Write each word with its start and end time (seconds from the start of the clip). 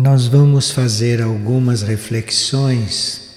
nós 0.00 0.28
vamos 0.28 0.70
fazer 0.70 1.20
algumas 1.20 1.82
reflexões 1.82 3.32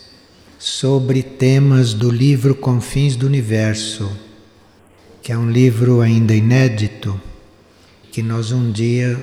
sobre 0.59 1.23
temas 1.23 1.91
do 1.91 2.11
livro 2.11 2.53
Confins 2.53 3.15
do 3.15 3.25
Universo, 3.25 4.15
que 5.23 5.31
é 5.31 5.37
um 5.37 5.49
livro 5.49 6.01
ainda 6.01 6.35
inédito, 6.35 7.19
que 8.11 8.21
nós 8.21 8.51
um 8.51 8.71
dia 8.71 9.19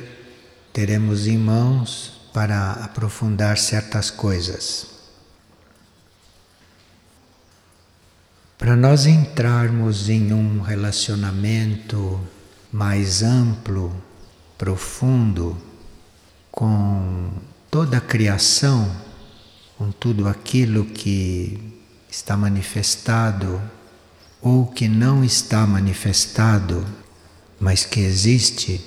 teremos 0.72 1.28
em 1.28 1.38
mãos 1.38 2.20
para 2.34 2.72
aprofundar 2.72 3.56
certas 3.56 4.10
coisas. 4.10 4.88
Para 8.58 8.74
nós 8.74 9.06
entrarmos 9.06 10.08
em 10.08 10.32
um 10.32 10.60
relacionamento 10.60 12.20
mais 12.72 13.22
amplo, 13.22 13.94
profundo, 14.58 15.67
com 16.58 17.30
toda 17.70 17.98
a 17.98 18.00
criação, 18.00 18.90
com 19.76 19.92
tudo 19.92 20.26
aquilo 20.26 20.86
que 20.86 21.56
está 22.10 22.36
manifestado 22.36 23.62
ou 24.42 24.66
que 24.66 24.88
não 24.88 25.22
está 25.22 25.64
manifestado, 25.64 26.84
mas 27.60 27.84
que 27.84 28.00
existe, 28.00 28.80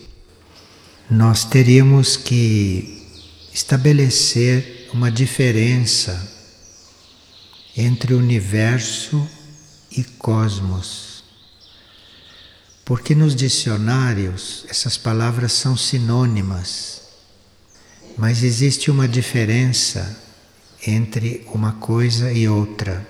nós 1.09 1.45
teríamos 1.45 2.17
que 2.17 3.07
estabelecer 3.53 4.89
uma 4.93 5.09
diferença 5.09 6.29
entre 7.77 8.13
universo 8.13 9.25
e 9.89 10.03
cosmos. 10.03 11.23
Porque 12.83 13.15
nos 13.15 13.33
dicionários 13.33 14.65
essas 14.67 14.97
palavras 14.97 15.53
são 15.53 15.77
sinônimas. 15.77 17.00
Mas 18.17 18.43
existe 18.43 18.91
uma 18.91 19.07
diferença 19.07 20.17
entre 20.85 21.45
uma 21.53 21.73
coisa 21.73 22.31
e 22.31 22.47
outra 22.47 23.07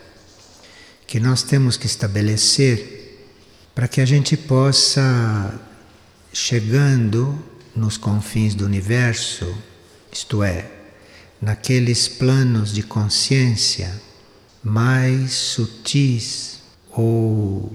que 1.08 1.20
nós 1.20 1.44
temos 1.44 1.76
que 1.76 1.86
estabelecer 1.86 3.02
para 3.76 3.88
que 3.88 4.00
a 4.00 4.06
gente 4.06 4.38
possa, 4.38 5.60
chegando 6.32 7.38
nos 7.76 7.98
confins 7.98 8.54
do 8.56 8.66
universo, 8.66 9.54
isto 10.12 10.44
é, 10.44 10.70
naqueles 11.42 12.08
planos 12.08 12.72
de 12.74 12.84
consciência 12.84 14.02
mais 14.64 15.32
sutis 15.34 16.60
ou 16.92 17.74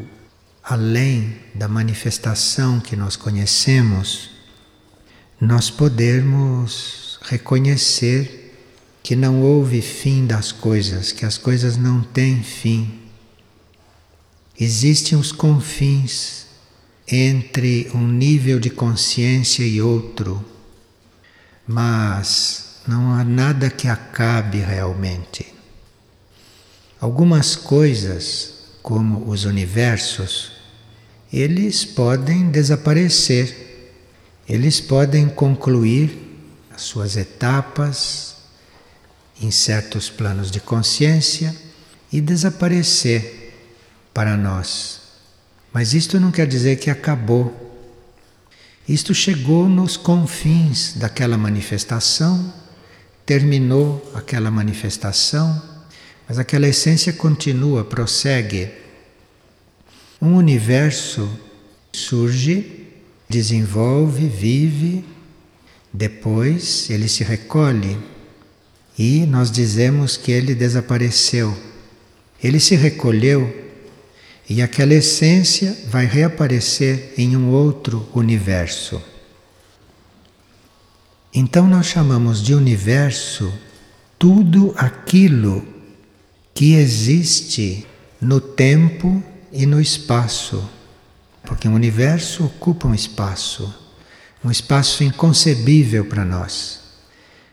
além 0.63 1.37
da 1.55 1.69
manifestação 1.69 2.81
que 2.81 2.97
nós 2.97 3.17
conhecemos, 3.17 4.31
nós 5.41 5.71
podermos 5.71 7.06
reconhecer 7.27 8.55
que 9.03 9.15
não 9.15 9.43
houve 9.43 9.83
fim 9.83 10.27
das 10.27 10.51
coisas, 10.53 11.13
que 11.13 11.25
as 11.25 11.37
coisas 11.37 11.77
não 11.77 12.03
têm 12.03 12.43
fim. 12.43 13.01
Existem 14.59 15.19
os 15.19 15.31
confins 15.33 16.47
entre 17.07 17.91
um 17.95 18.07
nível 18.07 18.59
de 18.59 18.71
consciência 18.71 19.65
e 19.65 19.81
outro, 19.81 20.45
mas 21.67 22.81
não 22.87 23.13
há 23.13 23.23
nada 23.23 23.71
que 23.71 23.87
acabe 23.87 24.59
realmente. 24.59 25.47
Algumas 27.01 27.55
coisas, 27.55 28.55
como 28.83 29.29
os 29.29 29.45
universos, 29.45 30.53
eles 31.33 31.85
podem 31.85 32.51
desaparecer, 32.51 33.93
eles 34.49 34.81
podem 34.81 35.29
concluir 35.29 36.26
as 36.77 36.83
suas 36.83 37.17
etapas 37.17 38.37
em 39.41 39.51
certos 39.51 40.11
planos 40.11 40.51
de 40.51 40.61
consciência 40.61 41.57
e 42.13 42.21
desaparecer 42.21 43.55
para 44.13 44.37
nós. 44.37 45.01
Mas 45.73 45.95
isto 45.95 46.21
não 46.21 46.31
quer 46.31 46.47
dizer 46.47 46.77
que 46.77 46.91
acabou. 46.91 47.63
Isto 48.87 49.15
chegou 49.15 49.71
nos 49.71 49.97
confins 49.97 50.93
daquela 50.97 51.39
manifestação, 51.39 52.53
terminou 53.25 54.13
aquela 54.15 54.51
manifestação, 54.51 55.61
mas 56.29 56.39
aquela 56.39 56.69
essência 56.69 57.13
continua, 57.13 57.85
prossegue. 57.85 58.71
Um 60.21 60.35
universo 60.35 61.29
surge, 61.91 62.87
desenvolve, 63.29 64.29
vive 64.29 65.16
depois 65.97 66.91
ele 66.91 67.09
se 67.09 67.25
recolhe 67.25 67.99
e 68.99 69.25
nós 69.25 69.51
dizemos 69.51 70.17
que 70.19 70.31
ele 70.31 70.55
desapareceu. 70.55 71.57
Ele 72.43 72.61
se 72.61 72.77
recolheu 72.77 73.65
e 74.47 74.61
aquela 74.61 74.93
essência 74.93 75.75
vai 75.89 76.05
reaparecer 76.05 77.15
em 77.17 77.35
um 77.35 77.49
outro 77.49 78.07
universo. 78.15 79.03
Então 81.33 81.67
nós 81.67 81.87
chamamos 81.87 82.43
de 82.43 82.55
universo 82.55 83.51
tudo 84.19 84.75
aquilo 84.77 85.67
que 86.53 86.75
existe 86.75 87.87
no 88.21 88.39
tempo 88.39 89.23
e 89.51 89.65
no 89.65 89.81
espaço, 89.81 90.69
porque 91.43 91.67
o 91.67 91.73
universo 91.73 92.45
ocupa 92.45 92.87
um 92.87 92.95
espaço 92.95 93.86
um 94.47 94.51
espaço 94.51 95.03
inconcebível 95.03 96.05
para 96.05 96.25
nós, 96.25 96.79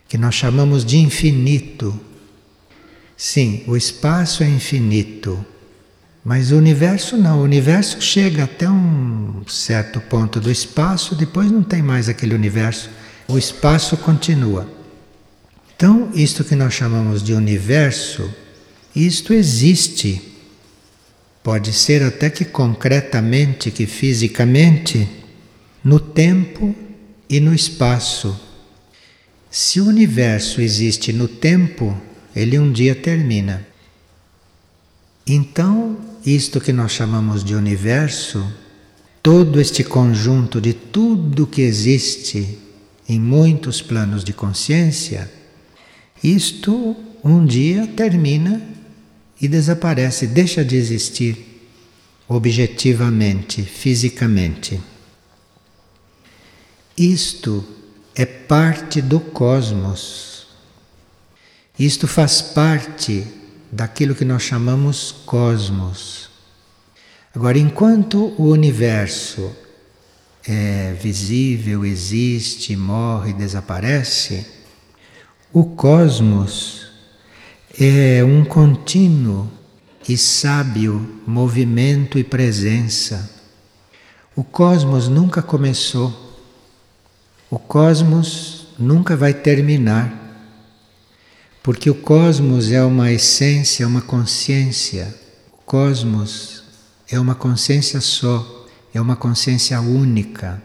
que 0.08 0.16
nós 0.16 0.36
chamamos 0.36 0.86
de 0.86 1.00
infinito. 1.00 2.00
Sim, 3.18 3.64
o 3.66 3.76
espaço 3.76 4.44
é 4.44 4.48
infinito, 4.48 5.44
mas 6.24 6.52
o 6.52 6.56
universo 6.56 7.18
não. 7.18 7.40
O 7.40 7.44
universo 7.44 8.00
chega 8.00 8.44
até 8.44 8.70
um 8.70 9.42
certo 9.48 10.00
ponto 10.02 10.40
do 10.40 10.52
espaço, 10.52 11.16
depois 11.16 11.50
não 11.50 11.64
tem 11.64 11.82
mais 11.82 12.08
aquele 12.08 12.36
universo. 12.36 12.92
O 13.28 13.40
espaço 13.40 13.98
continua. 13.98 14.70
Então, 15.76 16.12
isto 16.14 16.44
que 16.44 16.56
nós 16.56 16.76
chamamos 16.76 17.24
de 17.24 17.34
universo, 17.34 18.32
isto 18.96 19.34
existe. 19.34 20.22
Pode 21.42 21.74
ser 21.74 22.04
até 22.04 22.30
que 22.30 22.46
concretamente, 22.46 23.72
que 23.72 23.88
fisicamente, 23.88 25.10
no 25.84 26.00
tempo 26.00 26.83
e 27.36 27.40
no 27.40 27.52
espaço. 27.52 28.40
Se 29.50 29.82
o 29.82 29.88
universo 29.88 30.62
existe 30.62 31.12
no 31.12 31.28
tempo, 31.28 32.00
ele 32.36 32.60
um 32.60 32.72
dia 32.72 32.94
termina. 32.94 33.66
Então, 35.26 35.98
isto 36.24 36.62
que 36.62 36.72
nós 36.72 36.92
chamamos 36.92 37.44
de 37.44 37.56
universo, 37.56 38.46
todo 39.24 39.60
este 39.60 39.84
conjunto 39.84 40.62
de 40.62 40.74
tudo 40.74 41.48
que 41.48 41.64
existe 41.64 42.60
em 43.10 43.20
muitos 43.20 43.82
planos 43.82 44.24
de 44.24 44.32
consciência, 44.32 45.32
isto 46.24 46.96
um 47.24 47.44
dia 47.44 47.88
termina 47.88 48.62
e 49.42 49.48
desaparece, 49.48 50.28
deixa 50.28 50.64
de 50.64 50.76
existir 50.76 51.36
objetivamente, 52.28 53.64
fisicamente. 53.64 54.93
Isto 56.98 57.66
é 58.16 58.26
parte 58.26 59.02
do 59.02 59.20
cosmos. 59.20 60.46
Isto 61.78 62.08
faz 62.08 62.42
parte 62.42 63.26
daquilo 63.72 64.14
que 64.14 64.24
nós 64.24 64.44
chamamos 64.44 65.12
cosmos. 65.26 66.30
Agora, 67.36 67.58
enquanto 67.58 68.36
o 68.38 68.50
universo 68.50 69.52
é 70.48 70.94
visível, 70.94 71.84
existe, 71.84 72.76
morre, 72.76 73.34
desaparece, 73.34 74.46
o 75.52 75.66
cosmos 75.66 76.92
é 77.80 78.24
um 78.24 78.46
contínuo 78.46 79.50
e 80.08 80.16
sábio 80.16 81.22
movimento 81.26 82.20
e 82.20 82.24
presença. 82.24 83.32
O 84.36 84.44
cosmos 84.44 85.08
nunca 85.08 85.42
começou. 85.42 86.23
O 87.54 87.60
cosmos 87.60 88.66
nunca 88.80 89.16
vai 89.16 89.32
terminar, 89.32 90.12
porque 91.62 91.88
o 91.88 91.94
cosmos 91.94 92.72
é 92.72 92.84
uma 92.84 93.12
essência, 93.12 93.86
uma 93.86 94.02
consciência. 94.02 95.14
O 95.52 95.58
cosmos 95.64 96.64
é 97.08 97.20
uma 97.20 97.36
consciência 97.36 98.02
só, 98.02 98.66
é 98.92 99.00
uma 99.00 99.16
consciência 99.16 99.80
única. 99.80 100.60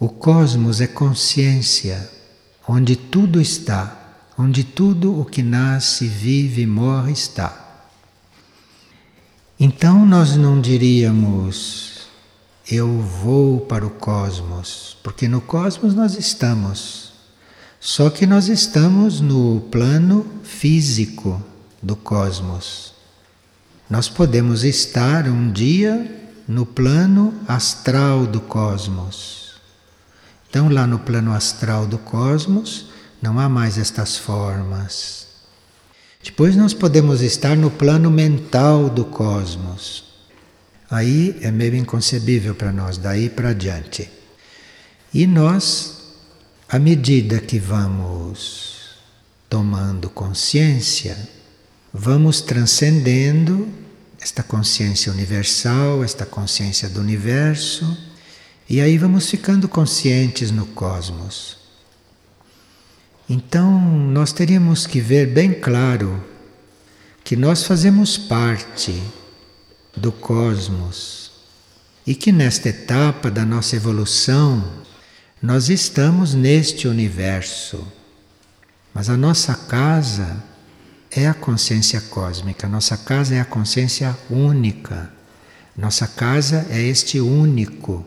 O 0.00 0.08
cosmos 0.08 0.80
é 0.80 0.86
consciência, 0.86 2.10
onde 2.66 2.96
tudo 2.96 3.38
está, 3.38 4.16
onde 4.38 4.64
tudo 4.64 5.20
o 5.20 5.22
que 5.22 5.42
nasce, 5.42 6.06
vive 6.06 6.62
e 6.62 6.66
morre 6.66 7.12
está. 7.12 7.84
Então 9.60 10.06
nós 10.06 10.34
não 10.34 10.62
diríamos 10.62 11.95
eu 12.68 13.00
vou 13.00 13.60
para 13.60 13.86
o 13.86 13.90
cosmos, 13.90 14.96
porque 15.02 15.28
no 15.28 15.40
cosmos 15.40 15.94
nós 15.94 16.18
estamos. 16.18 17.12
Só 17.78 18.10
que 18.10 18.26
nós 18.26 18.48
estamos 18.48 19.20
no 19.20 19.60
plano 19.70 20.26
físico 20.42 21.40
do 21.80 21.94
cosmos. 21.94 22.92
Nós 23.88 24.08
podemos 24.08 24.64
estar 24.64 25.28
um 25.28 25.52
dia 25.52 26.28
no 26.48 26.66
plano 26.66 27.32
astral 27.46 28.26
do 28.26 28.40
cosmos. 28.40 29.54
Então, 30.50 30.68
lá 30.68 30.86
no 30.86 30.98
plano 30.98 31.32
astral 31.32 31.86
do 31.86 31.98
cosmos, 31.98 32.86
não 33.22 33.38
há 33.38 33.48
mais 33.48 33.78
estas 33.78 34.16
formas. 34.16 35.26
Depois, 36.22 36.56
nós 36.56 36.74
podemos 36.74 37.20
estar 37.20 37.56
no 37.56 37.70
plano 37.70 38.10
mental 38.10 38.88
do 38.88 39.04
cosmos. 39.04 40.05
Aí 40.90 41.36
é 41.40 41.50
meio 41.50 41.74
inconcebível 41.74 42.54
para 42.54 42.72
nós, 42.72 42.96
daí 42.96 43.28
para 43.28 43.52
diante. 43.52 44.08
E 45.12 45.26
nós, 45.26 46.14
à 46.68 46.78
medida 46.78 47.40
que 47.40 47.58
vamos 47.58 48.96
tomando 49.48 50.08
consciência, 50.10 51.16
vamos 51.92 52.40
transcendendo 52.40 53.68
esta 54.20 54.42
consciência 54.42 55.10
universal, 55.10 56.04
esta 56.04 56.26
consciência 56.26 56.88
do 56.88 57.00
universo, 57.00 57.96
e 58.68 58.80
aí 58.80 58.98
vamos 58.98 59.28
ficando 59.30 59.68
conscientes 59.68 60.50
no 60.50 60.66
cosmos. 60.66 61.56
Então, 63.28 63.80
nós 63.80 64.32
teríamos 64.32 64.86
que 64.86 65.00
ver 65.00 65.26
bem 65.26 65.52
claro 65.52 66.22
que 67.24 67.34
nós 67.34 67.64
fazemos 67.64 68.16
parte 68.16 69.02
do 69.96 70.12
cosmos 70.12 71.30
e 72.06 72.14
que 72.14 72.30
nesta 72.30 72.68
etapa 72.68 73.30
da 73.30 73.44
nossa 73.44 73.76
evolução 73.76 74.62
nós 75.42 75.68
estamos 75.68 76.34
neste 76.34 76.86
universo. 76.86 77.86
Mas 78.94 79.10
a 79.10 79.16
nossa 79.16 79.54
casa 79.54 80.42
é 81.10 81.26
a 81.26 81.34
consciência 81.34 82.00
cósmica, 82.00 82.68
nossa 82.68 82.96
casa 82.96 83.34
é 83.34 83.40
a 83.40 83.44
consciência 83.44 84.16
única. 84.30 85.14
Nossa 85.76 86.06
casa 86.06 86.66
é 86.70 86.82
este 86.82 87.20
único 87.20 88.04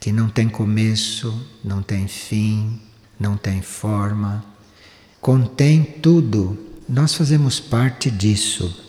que 0.00 0.10
não 0.10 0.28
tem 0.28 0.48
começo, 0.48 1.46
não 1.62 1.80
tem 1.80 2.08
fim, 2.08 2.80
não 3.18 3.36
tem 3.36 3.62
forma, 3.62 4.44
contém 5.20 5.82
tudo. 5.82 6.58
Nós 6.88 7.14
fazemos 7.14 7.60
parte 7.60 8.10
disso. 8.10 8.83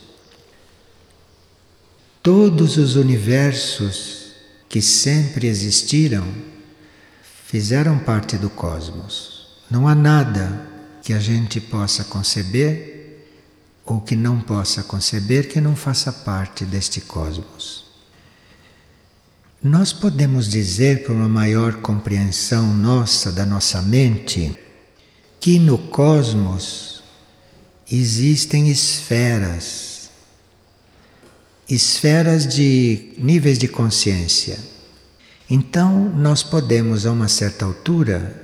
Todos 2.25 2.77
os 2.77 2.95
universos 2.95 4.31
que 4.68 4.81
sempre 4.81 5.45
existiram 5.45 6.25
fizeram 7.45 8.00
parte 8.00 8.36
do 8.36 8.50
cosmos. 8.50 9.50
Não 9.69 9.88
há 9.88 9.94
nada 9.94 10.68
que 11.04 11.13
a 11.13 11.19
gente 11.19 11.62
possa 11.62 12.04
conceber 12.04 13.27
ou 13.86 14.01
que 14.01 14.16
não 14.16 14.42
possa 14.42 14.81
conceber 14.81 15.48
que 15.48 15.62
não 15.62 15.75
faça 15.75 16.12
parte 16.12 16.66
deste 16.66 17.00
cosmos. 17.00 17.86
Nós 19.62 19.94
podemos 19.94 20.50
dizer, 20.50 21.04
por 21.04 21.12
uma 21.12 21.30
maior 21.30 21.75
compreensão 21.75 22.75
nossa, 22.75 23.31
da 23.31 23.45
nossa 23.45 23.83
mente, 23.83 24.57
que 25.39 25.60
no 25.60 25.78
cosmos 25.78 27.04
existem 27.88 28.68
esferas, 28.68 29.94
esferas 31.70 32.48
de 32.48 33.14
níveis 33.18 33.58
de 33.58 33.68
consciência. 33.68 34.58
Então, 35.50 36.10
nós 36.16 36.44
podemos, 36.44 37.06
a 37.06 37.12
uma 37.12 37.28
certa 37.28 37.66
altura, 37.66 38.44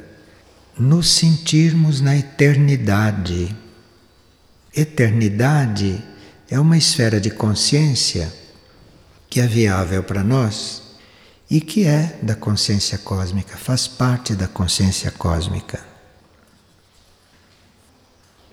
nos 0.78 1.10
sentirmos 1.10 2.02
na 2.02 2.16
eternidade 2.16 3.56
Eternidade 4.74 6.02
é 6.50 6.58
uma 6.58 6.78
esfera 6.78 7.20
de 7.20 7.30
consciência 7.30 8.34
que 9.30 9.42
é 9.42 9.48
viável 9.48 10.02
para 10.02 10.24
nós 10.24 10.82
e 11.50 11.60
que 11.60 11.86
é 11.86 12.18
da 12.22 12.36
consciência 12.36 12.98
cósmica, 12.98 13.58
faz 13.58 13.86
parte 13.86 14.34
da 14.34 14.48
consciência 14.48 15.12
cósmica. 15.12 15.86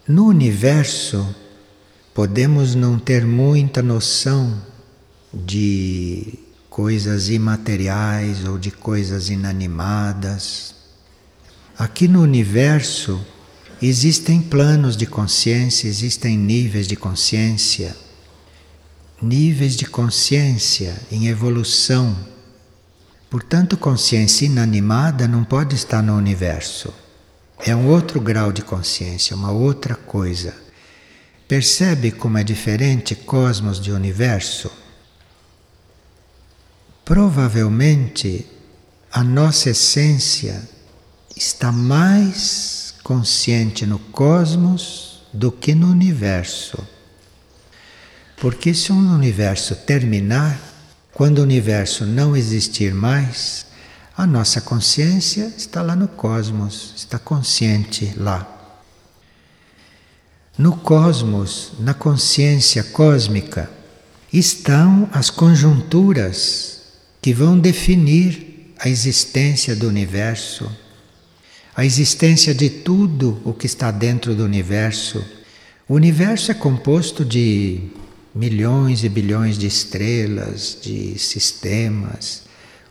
No 0.09 0.27
universo, 0.27 1.35
podemos 2.19 2.75
não 2.75 2.99
ter 2.99 3.25
muita 3.25 3.81
noção 3.81 4.61
de 5.33 6.35
coisas 6.69 7.29
imateriais 7.29 8.45
ou 8.45 8.59
de 8.59 8.73
coisas 8.73 9.31
inanimadas. 9.31 10.75
Aqui 11.79 12.09
no 12.09 12.21
universo, 12.21 13.25
Existem 13.81 14.43
planos 14.43 14.97
de 14.97 15.07
consciência, 15.07 15.87
existem 15.87 16.37
níveis 16.37 16.89
de 16.89 16.97
consciência, 16.97 17.97
níveis 19.23 19.77
de 19.77 19.87
consciência 19.87 20.97
em 21.13 21.29
evolução. 21.29 22.17
Portanto, 23.31 23.77
consciência 23.77 24.47
inanimada 24.47 25.29
não 25.29 25.45
pode 25.45 25.77
estar 25.77 26.03
no 26.03 26.17
universo. 26.17 26.93
É 27.65 27.77
um 27.77 27.87
outro 27.87 28.21
grau 28.21 28.51
de 28.51 28.63
consciência, 28.63 29.37
uma 29.37 29.53
outra 29.53 29.95
coisa. 29.95 30.67
Percebe 31.49 32.11
como 32.11 32.37
é 32.37 32.45
diferente 32.45 33.15
cosmos 33.15 33.81
de 33.81 33.91
universo? 33.91 34.71
Provavelmente 37.07 38.47
a 39.11 39.25
nossa 39.25 39.71
essência 39.71 40.69
está 41.35 41.73
mais 41.73 42.95
consciente 43.03 43.87
no 43.87 43.99
cosmos 43.99 45.23
do 45.33 45.51
que 45.51 45.75
no 45.75 45.91
universo. 45.91 46.87
Porque 48.37 48.75
se 48.75 48.93
um 48.93 49.15
universo 49.15 49.75
terminar, 49.75 50.61
quando 51.15 51.39
o 51.39 51.45
universo 51.45 52.05
não 52.05 52.37
existir 52.37 52.93
mais, 52.93 53.65
a 54.15 54.27
nossa 54.27 54.61
consciência 54.61 55.51
está 55.57 55.81
lá 55.81 55.97
no 55.97 56.09
cosmos, 56.09 56.93
está 56.95 57.19
consciente 57.19 58.13
lá. 58.19 58.58
No 60.59 60.77
cosmos, 60.77 61.73
na 61.79 61.95
consciência 61.95 62.83
cósmica, 62.83 63.71
estão 64.33 65.09
as 65.13 65.31
conjunturas 65.31 66.81
que 67.23 67.33
vão 67.33 67.59
definir 67.59 68.75
a 68.79 68.89
existência 68.89 69.75
do 69.75 69.89
universo 69.89 70.69
a 71.79 71.85
existência 71.85 72.53
de 72.53 72.69
tudo 72.69 73.41
o 73.45 73.53
que 73.53 73.67
está 73.67 73.93
dentro 73.93 74.35
do 74.35 74.43
universo. 74.45 75.25
O 75.89 75.95
universo 75.95 76.51
é 76.51 76.55
composto 76.55 77.25
de 77.25 77.83
milhões 78.35 79.05
e 79.05 79.09
bilhões 79.09 79.57
de 79.57 79.69
estrelas, 79.69 80.77
de 80.83 81.17
sistemas. 81.21 82.43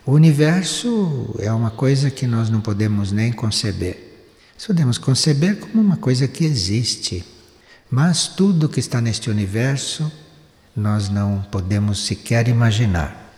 O 0.06 0.14
universo 0.14 1.36
é 1.40 1.52
uma 1.52 1.70
coisa 1.70 2.10
que 2.10 2.26
nós 2.26 2.50
não 2.50 2.62
podemos 2.62 3.12
nem 3.12 3.30
conceber. 3.30 4.24
Podemos 4.66 4.98
conceber 4.98 5.58
como 5.58 5.84
uma 5.84 5.98
coisa 5.98 6.26
que 6.26 6.46
existe, 6.46 7.26
mas 7.90 8.28
tudo 8.28 8.70
que 8.70 8.80
está 8.80 9.00
neste 9.00 9.30
universo 9.30 10.12
nós 10.76 11.10
não 11.10 11.42
podemos 11.52 12.06
sequer 12.06 12.48
imaginar. 12.48 13.34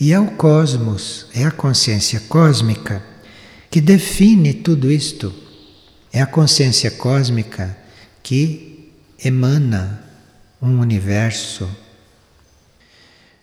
E 0.00 0.12
é 0.12 0.18
o 0.18 0.32
cosmos, 0.32 1.26
é 1.32 1.44
a 1.44 1.50
consciência 1.50 2.18
cósmica 2.20 3.04
que 3.70 3.80
define 3.80 4.52
tudo 4.52 4.90
isto. 4.90 5.32
É 6.12 6.20
a 6.20 6.26
consciência 6.26 6.90
cósmica 6.90 7.76
que 8.22 8.90
emana 9.24 10.02
um 10.60 10.80
universo. 10.80 11.70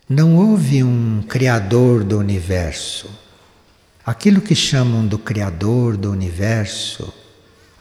Não 0.08 0.36
houve 0.36 0.84
um 0.84 1.24
criador 1.27 2.03
do 2.03 2.18
universo. 2.18 3.10
Aquilo 4.06 4.41
que 4.41 4.56
chamam 4.56 5.08
do 5.08 5.18
criador 5.18 5.96
do 5.96 6.12
universo, 6.12 7.13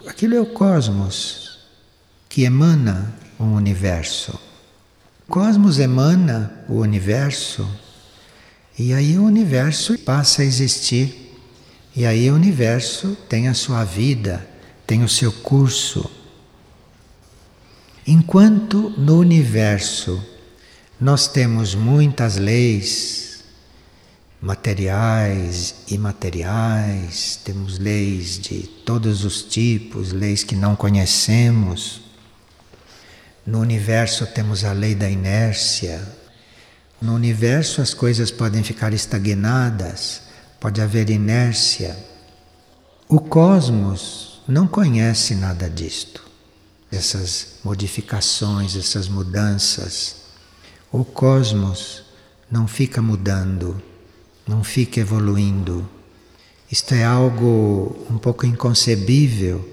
aquilo 0.07 0.37
é 0.37 0.41
o 0.41 0.47
cosmos 0.47 1.48
que 2.29 2.45
emana 2.45 3.15
um 3.39 3.55
universo. 3.55 4.39
O 5.27 5.33
cosmos 5.33 5.79
emana 5.79 6.65
o 6.69 6.75
universo 6.75 7.69
e 8.79 8.93
aí 8.93 9.19
o 9.19 9.25
universo 9.25 9.99
passa 9.99 10.43
a 10.43 10.45
existir 10.45 11.37
e 11.95 12.07
aí 12.07 12.31
o 12.31 12.35
universo 12.35 13.17
tem 13.29 13.49
a 13.49 13.55
sua 13.55 13.85
vida, 13.85 14.49
tem 14.87 15.03
o 15.03 15.09
seu 15.09 15.33
curso. 15.33 16.11
Enquanto 18.07 18.91
no 18.91 19.19
universo 19.19 20.23
nós 21.01 21.29
temos 21.29 21.75
muitas 21.75 22.37
leis 22.37 23.29
materiais, 24.41 25.75
imateriais, 25.89 27.41
temos 27.45 27.79
leis 27.79 28.39
de 28.39 28.63
todos 28.85 29.25
os 29.25 29.43
tipos, 29.43 30.13
leis 30.13 30.45
que 30.45 30.55
não 30.55 30.77
conhecemos. 30.77 32.08
No 33.49 33.61
universo 33.61 34.27
temos 34.27 34.63
a 34.63 34.73
lei 34.73 34.95
da 34.95 35.09
inércia. 35.09 36.07
No 37.01 37.15
universo 37.15 37.81
as 37.81 37.95
coisas 37.95 38.31
podem 38.31 38.63
ficar 38.63 38.93
estagnadas 38.93 40.21
pode 40.61 40.83
haver 40.83 41.09
inércia. 41.09 41.97
O 43.09 43.19
cosmos 43.19 44.43
não 44.47 44.69
conhece 44.69 45.35
nada 45.35 45.67
disto. 45.71 46.23
Essas 46.93 47.55
modificações, 47.65 48.77
essas 48.77 49.09
mudanças. 49.09 50.17
O 50.93 51.03
cosmos 51.03 52.03
não 52.51 52.69
fica 52.69 53.01
mudando, 53.01 53.83
não 54.47 54.63
fica 54.63 55.01
evoluindo. 55.01 55.89
Isto 56.71 56.93
é 56.93 57.03
algo 57.03 58.07
um 58.11 58.19
pouco 58.19 58.45
inconcebível 58.45 59.67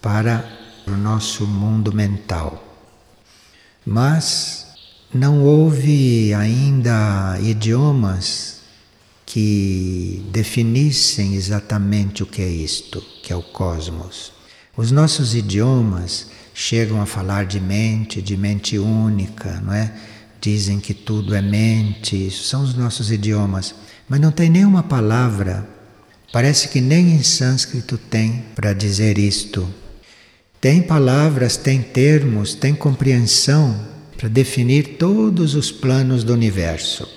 para 0.00 0.48
o 0.86 0.92
nosso 0.92 1.44
mundo 1.44 1.92
mental. 1.92 2.69
Mas 3.84 4.66
não 5.12 5.42
houve 5.42 6.32
ainda 6.34 7.38
idiomas 7.42 8.60
que 9.26 10.24
definissem 10.32 11.34
exatamente 11.34 12.22
o 12.22 12.26
que 12.26 12.42
é 12.42 12.48
isto, 12.48 13.00
que 13.22 13.32
é 13.32 13.36
o 13.36 13.42
cosmos. 13.42 14.32
Os 14.76 14.90
nossos 14.90 15.34
idiomas 15.34 16.26
chegam 16.52 17.00
a 17.00 17.06
falar 17.06 17.46
de 17.46 17.60
mente, 17.60 18.20
de 18.20 18.36
mente 18.36 18.78
única, 18.78 19.60
não 19.60 19.72
é? 19.72 19.94
Dizem 20.40 20.80
que 20.80 20.94
tudo 20.94 21.34
é 21.34 21.40
mente, 21.42 22.26
isso 22.26 22.44
são 22.44 22.62
os 22.62 22.74
nossos 22.74 23.10
idiomas, 23.10 23.74
mas 24.08 24.20
não 24.20 24.32
tem 24.32 24.50
nenhuma 24.50 24.82
palavra, 24.82 25.68
parece 26.32 26.68
que 26.68 26.80
nem 26.80 27.14
em 27.14 27.22
sânscrito 27.22 27.96
tem 27.96 28.44
para 28.54 28.72
dizer 28.72 29.18
isto. 29.18 29.72
Tem 30.60 30.82
palavras, 30.82 31.56
tem 31.56 31.80
termos, 31.80 32.54
tem 32.54 32.74
compreensão 32.74 33.88
para 34.16 34.28
definir 34.28 34.96
todos 34.98 35.54
os 35.54 35.72
planos 35.72 36.22
do 36.22 36.34
universo, 36.34 37.08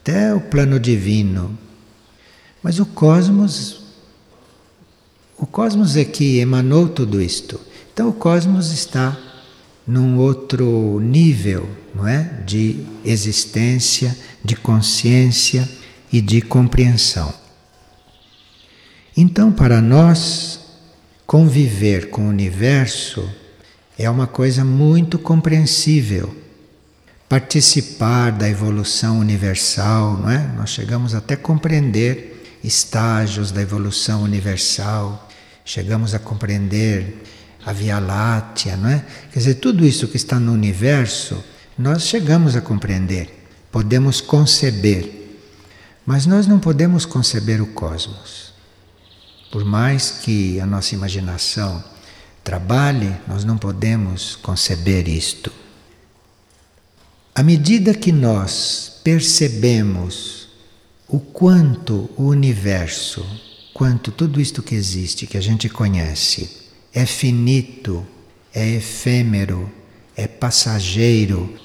até 0.00 0.32
o 0.32 0.40
plano 0.40 0.78
divino. 0.78 1.58
Mas 2.62 2.78
o 2.78 2.86
cosmos, 2.86 3.82
o 5.36 5.44
cosmos 5.44 5.96
é 5.96 6.04
que 6.04 6.38
emanou 6.38 6.88
tudo 6.88 7.20
isto. 7.20 7.60
Então 7.92 8.08
o 8.10 8.12
cosmos 8.12 8.70
está 8.70 9.18
num 9.86 10.16
outro 10.18 11.00
nível, 11.00 11.68
não 11.94 12.06
é? 12.06 12.22
De 12.46 12.86
existência, 13.04 14.16
de 14.44 14.54
consciência 14.54 15.68
e 16.12 16.20
de 16.20 16.40
compreensão. 16.40 17.34
Então, 19.16 19.52
para 19.52 19.80
nós, 19.80 20.60
conviver 21.26 22.10
com 22.10 22.22
o 22.22 22.28
universo 22.28 23.28
é 23.98 24.08
uma 24.10 24.26
coisa 24.26 24.64
muito 24.64 25.18
compreensível 25.18 26.34
participar 27.28 28.30
da 28.32 28.48
evolução 28.48 29.18
universal, 29.18 30.18
não 30.18 30.30
é? 30.30 30.38
Nós 30.56 30.70
chegamos 30.70 31.14
até 31.14 31.34
a 31.34 31.38
compreender 31.38 32.58
estágios 32.62 33.50
da 33.50 33.60
evolução 33.60 34.22
universal, 34.22 35.28
chegamos 35.64 36.14
a 36.14 36.18
compreender 36.18 37.22
a 37.64 37.72
Via 37.72 37.98
Láctea, 37.98 38.76
não 38.76 38.88
é? 38.88 39.04
Quer 39.32 39.38
dizer, 39.38 39.54
tudo 39.54 39.84
isso 39.84 40.08
que 40.08 40.16
está 40.16 40.38
no 40.38 40.52
universo, 40.52 41.42
nós 41.78 42.02
chegamos 42.02 42.54
a 42.54 42.60
compreender, 42.60 43.46
podemos 43.72 44.20
conceber, 44.20 45.38
mas 46.04 46.26
nós 46.26 46.46
não 46.46 46.58
podemos 46.58 47.06
conceber 47.06 47.60
o 47.62 47.66
cosmos. 47.66 48.43
Por 49.54 49.64
mais 49.64 50.10
que 50.10 50.58
a 50.58 50.66
nossa 50.66 50.96
imaginação 50.96 51.80
trabalhe, 52.42 53.14
nós 53.28 53.44
não 53.44 53.56
podemos 53.56 54.34
conceber 54.34 55.06
isto. 55.06 55.52
À 57.32 57.40
medida 57.40 57.94
que 57.94 58.10
nós 58.10 59.00
percebemos 59.04 60.48
o 61.06 61.20
quanto 61.20 62.10
o 62.16 62.24
universo, 62.24 63.24
quanto 63.72 64.10
tudo 64.10 64.40
isto 64.40 64.60
que 64.60 64.74
existe, 64.74 65.24
que 65.24 65.38
a 65.38 65.40
gente 65.40 65.68
conhece, 65.68 66.50
é 66.92 67.06
finito, 67.06 68.04
é 68.52 68.68
efêmero, 68.70 69.70
é 70.16 70.26
passageiro, 70.26 71.56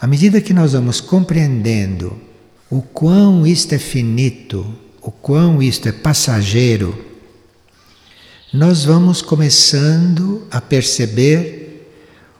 à 0.00 0.08
medida 0.08 0.40
que 0.40 0.52
nós 0.52 0.72
vamos 0.72 1.00
compreendendo 1.00 2.20
o 2.68 2.82
quão 2.82 3.46
isto 3.46 3.76
é 3.76 3.78
finito, 3.78 4.74
o 5.00 5.12
quão 5.12 5.62
isto 5.62 5.88
é 5.88 5.92
passageiro, 5.92 7.11
nós 8.52 8.84
vamos 8.84 9.22
começando 9.22 10.46
a 10.50 10.60
perceber 10.60 11.88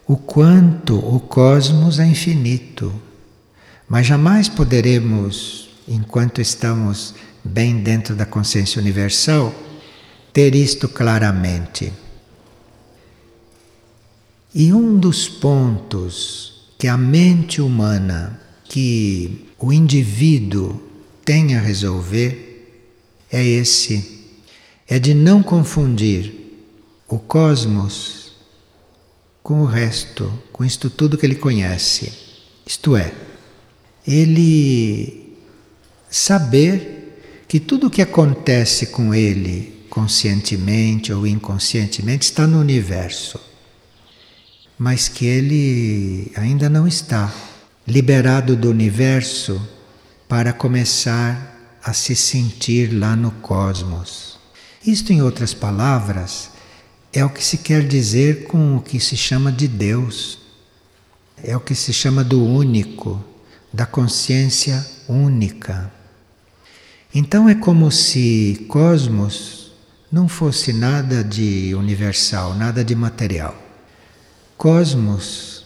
o 0.07 0.14
quanto 0.14 0.99
o 0.99 1.19
cosmos 1.19 1.99
é 1.99 2.07
infinito. 2.07 2.92
Mas 3.88 4.07
jamais 4.07 4.47
poderemos, 4.47 5.71
enquanto 5.88 6.38
estamos 6.38 7.14
bem 7.42 7.78
dentro 7.78 8.14
da 8.14 8.26
consciência 8.26 8.78
universal, 8.78 9.54
ter 10.35 10.54
isto 10.54 10.87
claramente. 10.87 11.90
E 14.54 14.71
um 14.71 14.99
dos 14.99 15.28
pontos 15.28 16.69
que 16.78 16.88
a 16.88 16.99
mente 16.99 17.62
humana, 17.62 18.38
que 18.64 19.49
o 19.59 19.73
indivíduo 19.73 20.78
tem 21.25 21.57
a 21.57 21.61
resolver, 21.61 22.69
é 23.33 23.42
esse: 23.42 24.12
é 24.93 24.99
de 24.99 25.15
não 25.15 25.43
confundir 25.43 26.35
o 27.09 27.19
cosmos 27.19 28.33
com 29.43 29.63
o 29.63 29.65
resto, 29.65 30.31
com 30.53 30.63
isto 30.63 30.91
tudo 30.91 31.17
que 31.17 31.25
ele 31.25 31.35
conhece. 31.35 32.13
Isto 32.67 32.95
é, 32.95 33.11
ele 34.07 35.35
saber 36.11 37.17
que 37.49 37.59
tudo 37.59 37.87
o 37.87 37.91
que 37.91 38.03
acontece 38.03 38.89
com 38.89 39.15
ele, 39.15 39.87
conscientemente 39.89 41.11
ou 41.11 41.27
inconscientemente, 41.27 42.27
está 42.27 42.47
no 42.47 42.61
universo, 42.61 43.41
mas 44.77 45.09
que 45.09 45.25
ele 45.25 46.31
ainda 46.37 46.69
não 46.69 46.87
está 46.87 47.35
liberado 47.89 48.55
do 48.55 48.69
universo 48.69 49.59
para 50.29 50.53
começar 50.53 51.79
a 51.83 51.95
se 51.95 52.15
sentir 52.15 52.93
lá 52.93 53.17
no 53.17 53.31
cosmos. 53.31 54.32
Isto, 54.85 55.12
em 55.12 55.23
outras 55.23 55.55
palavras, 55.55 56.51
é 57.12 57.25
o 57.25 57.31
que 57.31 57.45
se 57.45 57.59
quer 57.59 57.87
dizer 57.87 58.45
com 58.45 58.77
o 58.77 58.83
que 58.83 58.99
se 58.99 59.17
chama 59.17 59.53
de 59.53 59.69
Deus. 59.69 60.39
É 61.43 61.57
o 61.57 61.61
que 61.61 61.75
se 61.75 61.93
chama 61.93 62.25
do 62.25 62.45
único, 62.45 63.23
da 63.73 63.87
consciência 63.87 64.85
única. 65.09 65.93
Então 67.15 67.49
é 67.49 67.55
como 67.55 67.91
se 67.91 68.65
cosmos 68.69 69.73
não 70.11 70.29
fosse 70.29 70.73
nada 70.73 71.23
de 71.25 71.75
universal, 71.75 72.55
nada 72.55 72.85
de 72.85 72.95
material. 72.95 73.57
Cosmos 74.59 75.65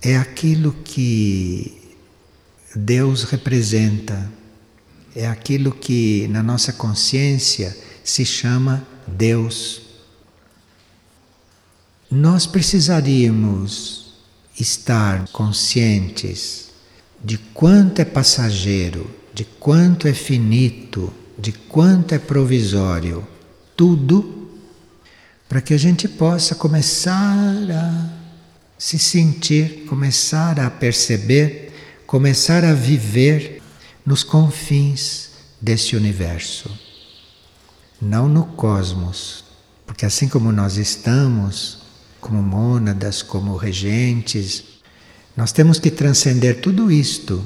é 0.00 0.16
aquilo 0.16 0.72
que 0.84 1.80
Deus 2.76 3.24
representa, 3.24 4.30
é 5.16 5.26
aquilo 5.26 5.72
que 5.72 6.28
na 6.28 6.42
nossa 6.42 6.72
consciência 6.72 7.76
se 8.04 8.24
chama 8.24 8.86
Deus. 9.06 9.82
Nós 12.10 12.46
precisaríamos 12.46 14.14
estar 14.58 15.26
conscientes 15.28 16.70
de 17.24 17.38
quanto 17.38 18.00
é 18.00 18.04
passageiro, 18.04 19.10
de 19.32 19.44
quanto 19.44 20.06
é 20.06 20.12
finito, 20.12 21.12
de 21.38 21.52
quanto 21.52 22.14
é 22.14 22.18
provisório, 22.18 23.26
tudo, 23.76 24.50
para 25.48 25.60
que 25.60 25.72
a 25.72 25.78
gente 25.78 26.06
possa 26.08 26.54
começar 26.54 27.14
a 27.70 28.22
se 28.78 28.98
sentir, 28.98 29.84
começar 29.88 30.58
a 30.58 30.70
perceber, 30.70 31.72
começar 32.06 32.64
a 32.64 32.74
viver 32.74 33.62
nos 34.04 34.22
confins 34.22 35.30
deste 35.60 35.94
universo, 35.94 36.70
não 38.02 38.28
no 38.28 38.44
cosmos, 38.44 39.44
porque 39.86 40.04
assim 40.04 40.28
como 40.28 40.50
nós 40.50 40.76
estamos, 40.76 41.78
como 42.20 42.42
mônadas, 42.42 43.22
como 43.22 43.56
regentes. 43.56 44.64
Nós 45.36 45.52
temos 45.52 45.78
que 45.78 45.90
transcender 45.90 46.60
tudo 46.60 46.90
isto. 46.90 47.42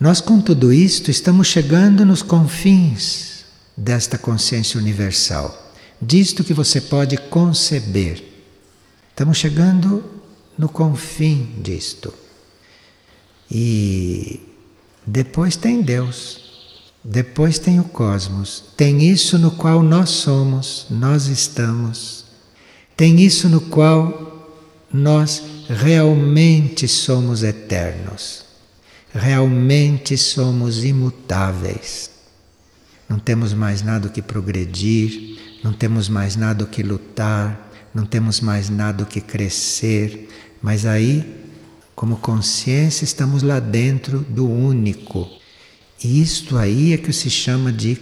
Nós, 0.00 0.22
com 0.22 0.40
tudo 0.40 0.72
isto, 0.72 1.10
estamos 1.10 1.48
chegando 1.48 2.04
nos 2.04 2.22
confins 2.22 3.44
desta 3.76 4.16
consciência 4.16 4.80
universal, 4.80 5.72
disto 6.00 6.42
que 6.42 6.54
você 6.54 6.80
pode 6.80 7.16
conceber. 7.16 8.24
Estamos 9.10 9.36
chegando 9.36 10.02
no 10.56 10.68
confim 10.68 11.60
disto. 11.62 12.12
E 13.50 14.40
depois 15.06 15.56
tem 15.56 15.82
Deus, 15.82 16.51
depois 17.04 17.58
tem 17.58 17.80
o 17.80 17.84
cosmos, 17.84 18.64
tem 18.76 19.02
isso 19.02 19.38
no 19.38 19.50
qual 19.50 19.82
nós 19.82 20.10
somos, 20.10 20.86
nós 20.90 21.26
estamos 21.26 22.22
tem 22.96 23.20
isso 23.20 23.48
no 23.48 23.60
qual 23.60 24.48
nós 24.92 25.42
realmente 25.68 26.86
somos 26.86 27.42
eternos, 27.42 28.44
realmente 29.12 30.16
somos 30.16 30.84
imutáveis. 30.84 32.10
Não 33.08 33.18
temos 33.18 33.52
mais 33.52 33.82
nada 33.82 34.08
que 34.08 34.22
progredir, 34.22 35.36
não 35.64 35.72
temos 35.72 36.08
mais 36.08 36.36
nada 36.36 36.64
que 36.64 36.82
lutar, 36.82 37.72
não 37.94 38.04
temos 38.04 38.40
mais 38.40 38.70
nada 38.70 39.04
que 39.04 39.20
crescer, 39.20 40.28
mas 40.62 40.86
aí, 40.86 41.24
como 41.94 42.18
consciência, 42.18 43.04
estamos 43.04 43.42
lá 43.42 43.58
dentro 43.58 44.20
do 44.20 44.48
único. 44.48 45.28
Isto 46.04 46.58
aí 46.58 46.92
é 46.92 46.96
que 46.96 47.12
se 47.12 47.30
chama 47.30 47.72
de 47.72 47.98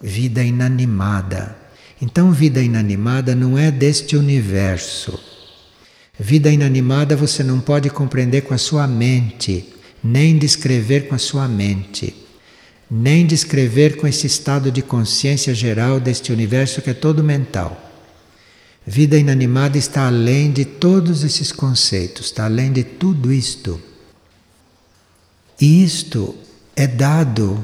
vida 0.00 0.42
inanimada. 0.42 1.56
Então, 2.00 2.30
vida 2.30 2.62
inanimada 2.62 3.34
não 3.34 3.58
é 3.58 3.70
deste 3.70 4.16
universo. 4.16 5.18
Vida 6.18 6.50
inanimada 6.50 7.16
você 7.16 7.42
não 7.42 7.60
pode 7.60 7.90
compreender 7.90 8.42
com 8.42 8.54
a 8.54 8.58
sua 8.58 8.86
mente, 8.86 9.72
nem 10.02 10.38
descrever 10.38 11.08
com 11.08 11.14
a 11.14 11.18
sua 11.18 11.48
mente, 11.48 12.14
nem 12.90 13.26
descrever 13.26 13.96
com 13.96 14.06
esse 14.06 14.26
estado 14.26 14.70
de 14.70 14.82
consciência 14.82 15.54
geral 15.54 15.98
deste 16.00 16.32
universo 16.32 16.80
que 16.82 16.90
é 16.90 16.94
todo 16.94 17.22
mental. 17.22 17.84
Vida 18.86 19.18
inanimada 19.18 19.76
está 19.76 20.06
além 20.06 20.50
de 20.50 20.64
todos 20.64 21.22
esses 21.22 21.52
conceitos, 21.52 22.26
está 22.26 22.46
além 22.46 22.72
de 22.72 22.84
tudo 22.84 23.32
isto. 23.32 23.80
E 25.60 25.84
isto 25.84 26.34
é 26.78 26.86
dado 26.86 27.58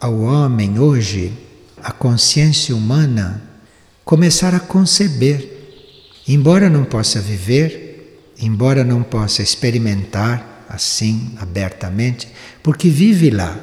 ao 0.00 0.20
homem 0.20 0.78
hoje, 0.78 1.34
a 1.82 1.92
consciência 1.92 2.74
humana, 2.74 3.42
começar 4.02 4.54
a 4.54 4.58
conceber. 4.58 5.50
Embora 6.26 6.70
não 6.70 6.82
possa 6.82 7.20
viver, 7.20 8.32
embora 8.40 8.82
não 8.82 9.02
possa 9.02 9.42
experimentar 9.42 10.64
assim 10.66 11.34
abertamente, 11.38 12.26
porque 12.62 12.88
vive 12.88 13.28
lá. 13.28 13.54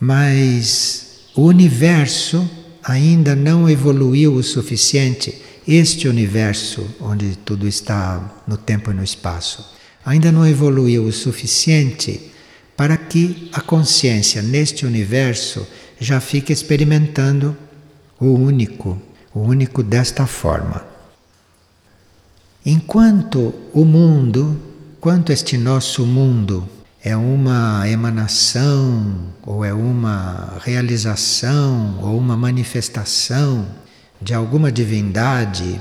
Mas 0.00 1.20
o 1.36 1.42
universo 1.42 2.50
ainda 2.82 3.36
não 3.36 3.70
evoluiu 3.70 4.34
o 4.34 4.42
suficiente, 4.42 5.32
este 5.66 6.08
universo 6.08 6.84
onde 7.00 7.36
tudo 7.36 7.68
está 7.68 8.42
no 8.48 8.56
tempo 8.56 8.90
e 8.90 8.94
no 8.94 9.04
espaço, 9.04 9.64
ainda 10.04 10.32
não 10.32 10.44
evoluiu 10.44 11.04
o 11.04 11.12
suficiente 11.12 12.32
para 12.76 12.96
que 12.96 13.48
a 13.52 13.60
consciência 13.60 14.42
neste 14.42 14.84
universo 14.84 15.66
já 15.98 16.20
fique 16.20 16.52
experimentando 16.52 17.56
o 18.20 18.26
único, 18.26 19.00
o 19.34 19.40
único 19.40 19.82
desta 19.82 20.26
forma. 20.26 20.84
Enquanto 22.64 23.54
o 23.72 23.84
mundo, 23.84 24.60
quanto 25.00 25.32
este 25.32 25.56
nosso 25.56 26.04
mundo 26.04 26.68
é 27.02 27.16
uma 27.16 27.88
emanação 27.88 29.28
ou 29.42 29.64
é 29.64 29.72
uma 29.72 30.58
realização 30.62 32.00
ou 32.02 32.18
uma 32.18 32.36
manifestação 32.36 33.66
de 34.20 34.34
alguma 34.34 34.72
divindade, 34.72 35.80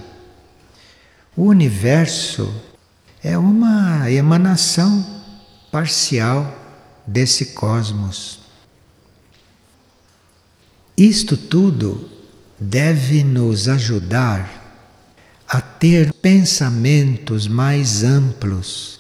o 1.35 1.45
universo 1.45 2.53
é 3.23 3.37
uma 3.37 4.09
emanação 4.11 5.03
parcial 5.71 6.64
desse 7.05 7.47
cosmos. 7.47 8.39
Isto 10.97 11.35
tudo 11.35 12.09
deve 12.59 13.23
nos 13.23 13.67
ajudar 13.67 14.63
a 15.47 15.61
ter 15.61 16.13
pensamentos 16.13 17.47
mais 17.47 18.03
amplos. 18.03 18.99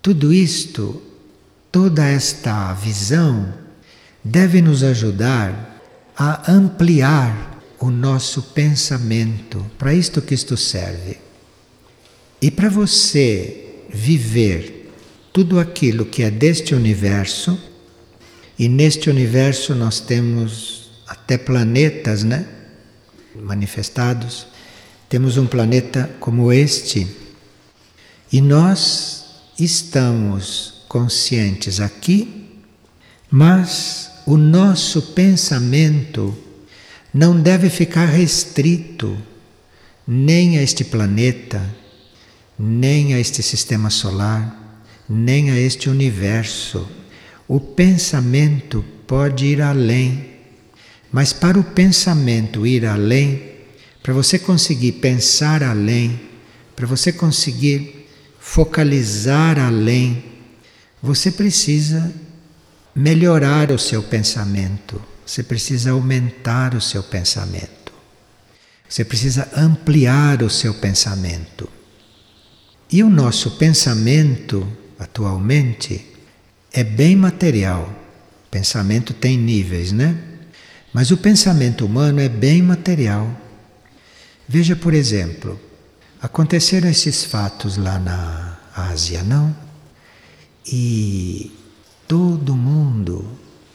Tudo 0.00 0.32
isto, 0.32 1.00
toda 1.70 2.04
esta 2.04 2.72
visão, 2.74 3.54
deve 4.22 4.60
nos 4.60 4.82
ajudar 4.82 5.80
a 6.16 6.52
ampliar 6.52 7.62
o 7.78 7.90
nosso 7.90 8.42
pensamento. 8.42 9.64
Para 9.78 9.94
isto 9.94 10.20
que 10.20 10.34
isto 10.34 10.56
serve. 10.56 11.18
E 12.40 12.50
para 12.50 12.68
você 12.68 13.84
viver 13.88 14.81
tudo 15.32 15.58
aquilo 15.58 16.04
que 16.04 16.22
é 16.22 16.30
deste 16.30 16.74
universo, 16.74 17.58
e 18.58 18.68
neste 18.68 19.08
universo 19.08 19.74
nós 19.74 19.98
temos 19.98 20.90
até 21.06 21.38
planetas, 21.38 22.22
né? 22.22 22.46
Manifestados. 23.34 24.46
Temos 25.08 25.38
um 25.38 25.46
planeta 25.46 26.10
como 26.20 26.52
este, 26.52 27.06
e 28.30 28.40
nós 28.40 29.24
estamos 29.58 30.84
conscientes 30.88 31.80
aqui, 31.80 32.60
mas 33.30 34.10
o 34.26 34.36
nosso 34.36 35.00
pensamento 35.00 36.36
não 37.12 37.40
deve 37.40 37.68
ficar 37.70 38.06
restrito 38.06 39.16
nem 40.06 40.58
a 40.58 40.62
este 40.62 40.84
planeta, 40.84 41.62
nem 42.58 43.14
a 43.14 43.18
este 43.18 43.42
sistema 43.42 43.90
solar 43.90 44.61
nem 45.12 45.50
a 45.50 45.58
este 45.58 45.90
universo. 45.90 46.88
O 47.46 47.60
pensamento 47.60 48.82
pode 49.06 49.44
ir 49.44 49.60
além, 49.60 50.30
mas 51.12 51.32
para 51.32 51.60
o 51.60 51.64
pensamento 51.64 52.66
ir 52.66 52.86
além, 52.86 53.52
para 54.02 54.14
você 54.14 54.38
conseguir 54.38 54.92
pensar 54.92 55.62
além, 55.62 56.18
para 56.74 56.86
você 56.86 57.12
conseguir 57.12 58.08
focalizar 58.40 59.58
além, 59.58 60.24
você 61.02 61.30
precisa 61.30 62.12
melhorar 62.94 63.70
o 63.70 63.78
seu 63.78 64.02
pensamento, 64.02 65.00
você 65.26 65.42
precisa 65.42 65.90
aumentar 65.90 66.74
o 66.74 66.80
seu 66.80 67.02
pensamento, 67.02 67.92
você 68.88 69.04
precisa 69.04 69.48
ampliar 69.54 70.42
o 70.42 70.48
seu 70.48 70.72
pensamento. 70.74 71.68
E 72.90 73.02
o 73.02 73.10
nosso 73.10 73.52
pensamento 73.52 74.66
atualmente 75.02 76.06
é 76.72 76.82
bem 76.82 77.14
material. 77.16 77.82
O 78.46 78.50
pensamento 78.50 79.12
tem 79.12 79.36
níveis, 79.36 79.92
né? 79.92 80.16
Mas 80.92 81.10
o 81.10 81.16
pensamento 81.16 81.86
humano 81.86 82.20
é 82.20 82.28
bem 82.28 82.62
material. 82.62 83.30
Veja, 84.46 84.76
por 84.76 84.92
exemplo, 84.92 85.58
aconteceram 86.20 86.88
esses 86.88 87.24
fatos 87.24 87.76
lá 87.76 87.98
na 87.98 88.58
Ásia, 88.74 89.22
não? 89.22 89.54
E 90.66 91.50
todo 92.06 92.54
mundo 92.54 93.26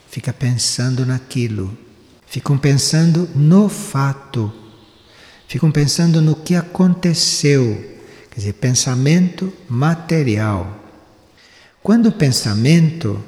fica 0.08 0.32
pensando 0.32 1.04
naquilo, 1.04 1.76
ficam 2.26 2.56
pensando 2.56 3.28
no 3.34 3.68
fato, 3.68 4.52
ficam 5.46 5.70
pensando 5.70 6.22
no 6.22 6.36
que 6.36 6.54
aconteceu, 6.54 7.98
quer 8.30 8.36
dizer, 8.36 8.52
pensamento 8.54 9.52
material. 9.68 10.77
Quando 11.82 12.06
o 12.06 12.12
pensamento 12.12 13.22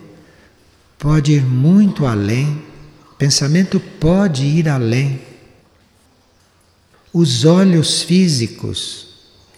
pode 0.99 1.33
ir 1.33 1.45
muito 1.45 2.07
além, 2.07 2.63
pensamento 3.21 3.79
pode 3.79 4.47
ir 4.47 4.67
além. 4.67 5.21
Os 7.13 7.45
olhos 7.45 8.03
físicos 8.03 9.09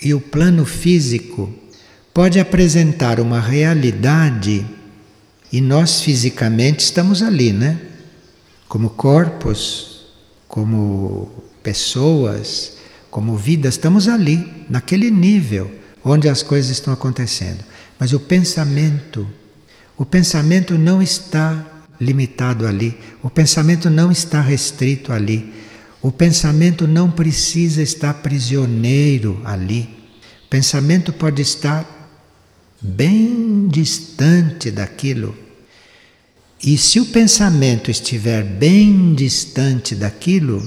e 0.00 0.12
o 0.12 0.20
plano 0.20 0.66
físico 0.66 1.54
pode 2.12 2.40
apresentar 2.40 3.20
uma 3.20 3.38
realidade 3.38 4.66
e 5.52 5.60
nós 5.60 6.00
fisicamente 6.00 6.80
estamos 6.80 7.22
ali, 7.22 7.52
né? 7.52 7.80
Como 8.66 8.90
corpos, 8.90 10.06
como 10.48 11.30
pessoas, 11.62 12.78
como 13.12 13.36
vidas, 13.36 13.74
estamos 13.74 14.08
ali, 14.08 14.64
naquele 14.68 15.08
nível 15.08 15.70
onde 16.04 16.28
as 16.28 16.42
coisas 16.42 16.72
estão 16.72 16.92
acontecendo. 16.92 17.62
Mas 18.02 18.12
o 18.12 18.18
pensamento, 18.18 19.30
o 19.96 20.04
pensamento 20.04 20.76
não 20.76 21.00
está 21.00 21.64
limitado 22.00 22.66
ali, 22.66 22.98
o 23.22 23.30
pensamento 23.30 23.88
não 23.88 24.10
está 24.10 24.40
restrito 24.40 25.12
ali, 25.12 25.54
o 26.00 26.10
pensamento 26.10 26.88
não 26.88 27.08
precisa 27.08 27.80
estar 27.80 28.14
prisioneiro 28.14 29.40
ali. 29.44 29.88
O 30.46 30.48
pensamento 30.50 31.12
pode 31.12 31.42
estar 31.42 31.86
bem 32.80 33.68
distante 33.68 34.72
daquilo. 34.72 35.38
E 36.60 36.76
se 36.76 36.98
o 36.98 37.06
pensamento 37.06 37.88
estiver 37.88 38.42
bem 38.42 39.14
distante 39.14 39.94
daquilo, 39.94 40.60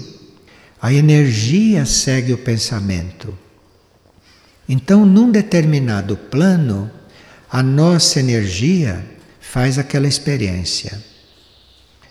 a 0.82 0.94
energia 0.94 1.86
segue 1.86 2.32
o 2.32 2.38
pensamento. 2.38 3.38
Então, 4.70 5.06
num 5.06 5.30
determinado 5.30 6.16
plano, 6.16 6.90
a 7.50 7.62
nossa 7.62 8.20
energia 8.20 9.06
faz 9.40 9.78
aquela 9.78 10.08
experiência. 10.08 11.02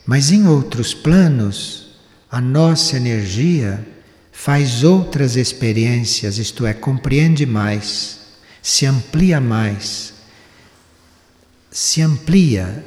Mas 0.06 0.30
em 0.30 0.46
outros 0.46 0.94
planos, 0.94 1.88
a 2.30 2.40
nossa 2.40 2.96
energia 2.96 3.86
faz 4.32 4.82
outras 4.82 5.36
experiências, 5.36 6.38
isto 6.38 6.66
é, 6.66 6.74
compreende 6.74 7.46
mais, 7.46 8.18
se 8.62 8.86
amplia 8.86 9.40
mais, 9.40 10.12
se 11.70 12.02
amplia, 12.02 12.84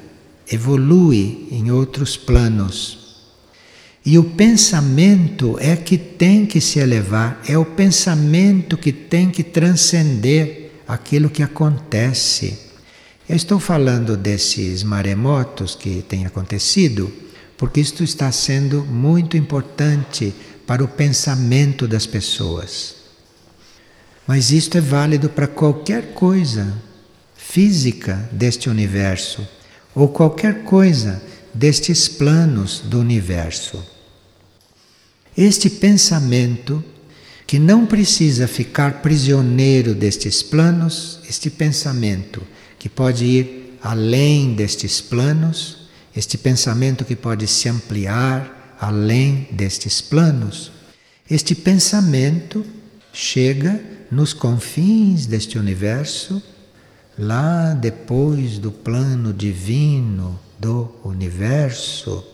evolui 0.52 1.48
em 1.52 1.72
outros 1.72 2.18
planos. 2.18 3.08
E 4.06 4.18
o 4.18 4.24
pensamento 4.24 5.58
é 5.60 5.76
que 5.76 5.98
tem 5.98 6.46
que 6.46 6.62
se 6.62 6.80
elevar, 6.80 7.42
é 7.48 7.58
o 7.58 7.66
pensamento 7.66 8.78
que 8.78 8.92
tem 8.92 9.30
que 9.30 9.44
transcender 9.44 10.67
aquilo 10.88 11.30
que 11.30 11.44
acontece. 11.44 12.58
Eu 13.28 13.36
estou 13.36 13.60
falando 13.60 14.16
desses 14.16 14.84
maremotos 14.84 15.76
que 15.76 16.02
têm 16.02 16.26
acontecido, 16.26 17.12
porque 17.58 17.82
isto 17.82 18.04
está 18.04 18.32
sendo 18.32 18.86
muito 18.86 19.36
importante 19.36 20.34
para 20.66 20.84
o 20.84 20.88
pensamento 20.88 21.88
das 21.88 22.06
pessoas. 22.06 22.96
Mas 24.26 24.52
isto 24.52 24.78
é 24.78 24.82
válido 24.82 25.30
para 25.30 25.48
qualquer 25.48 26.14
coisa 26.14 26.74
física 27.36 28.30
deste 28.32 28.70
universo 28.70 29.48
ou 29.96 30.10
qualquer 30.10 30.64
coisa 30.64 31.24
destes 31.54 32.08
planos 32.08 32.82
do 32.82 33.00
universo. 33.00 33.84
Este 35.36 35.70
pensamento, 35.70 36.84
que 37.48 37.58
não 37.58 37.86
precisa 37.86 38.46
ficar 38.46 39.02
prisioneiro 39.02 39.96
destes 39.96 40.44
planos, 40.44 41.22
este 41.30 41.50
pensamento 41.50 42.46
que 42.78 42.90
pode 42.90 43.24
ir 43.24 43.80
além 43.82 44.54
destes 44.54 45.00
planos, 45.00 45.88
este 46.14 46.38
pensamento 46.38 47.06
que 47.06 47.16
pode 47.16 47.48
se 47.48 47.70
ampliar 47.70 48.76
além 48.82 49.48
destes 49.50 50.02
planos, 50.02 50.74
este 51.32 51.56
pensamento 51.56 52.66
chega 53.14 53.82
nos 54.12 54.34
confins 54.34 55.26
deste 55.26 55.58
universo, 55.58 56.44
lá 57.18 57.74
depois 57.74 58.60
do 58.60 58.74
plano 58.74 59.34
divino 59.34 60.38
do 60.60 60.94
universo. 61.04 62.26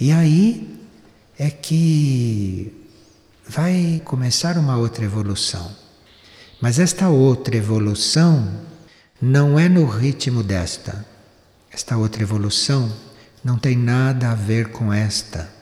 E 0.00 0.10
aí 0.12 0.78
é 1.38 1.50
que 1.50 2.79
vai 3.50 4.00
começar 4.04 4.56
uma 4.56 4.76
outra 4.76 5.04
evolução. 5.04 5.74
Mas 6.60 6.78
esta 6.78 7.08
outra 7.08 7.56
evolução 7.56 8.48
não 9.20 9.58
é 9.58 9.68
no 9.68 9.86
ritmo 9.86 10.44
desta. 10.44 11.04
Esta 11.68 11.96
outra 11.96 12.22
evolução 12.22 12.88
não 13.42 13.58
tem 13.58 13.76
nada 13.76 14.30
a 14.30 14.36
ver 14.36 14.68
com 14.68 14.92
esta. 14.92 15.52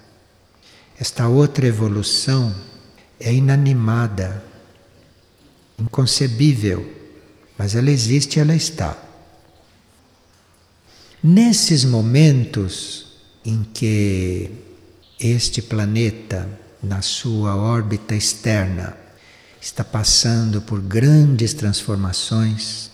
Esta 1.00 1.28
outra 1.28 1.66
evolução 1.66 2.54
é 3.18 3.32
inanimada, 3.32 4.44
inconcebível, 5.78 6.86
mas 7.56 7.74
ela 7.74 7.90
existe, 7.90 8.38
ela 8.38 8.54
está. 8.54 8.98
Nesses 11.24 11.86
momentos 11.86 13.06
em 13.46 13.64
que 13.64 14.50
este 15.18 15.62
planeta, 15.62 16.67
na 16.82 17.02
sua 17.02 17.56
órbita 17.56 18.14
externa, 18.14 18.96
está 19.60 19.82
passando 19.82 20.60
por 20.60 20.80
grandes 20.80 21.52
transformações, 21.52 22.90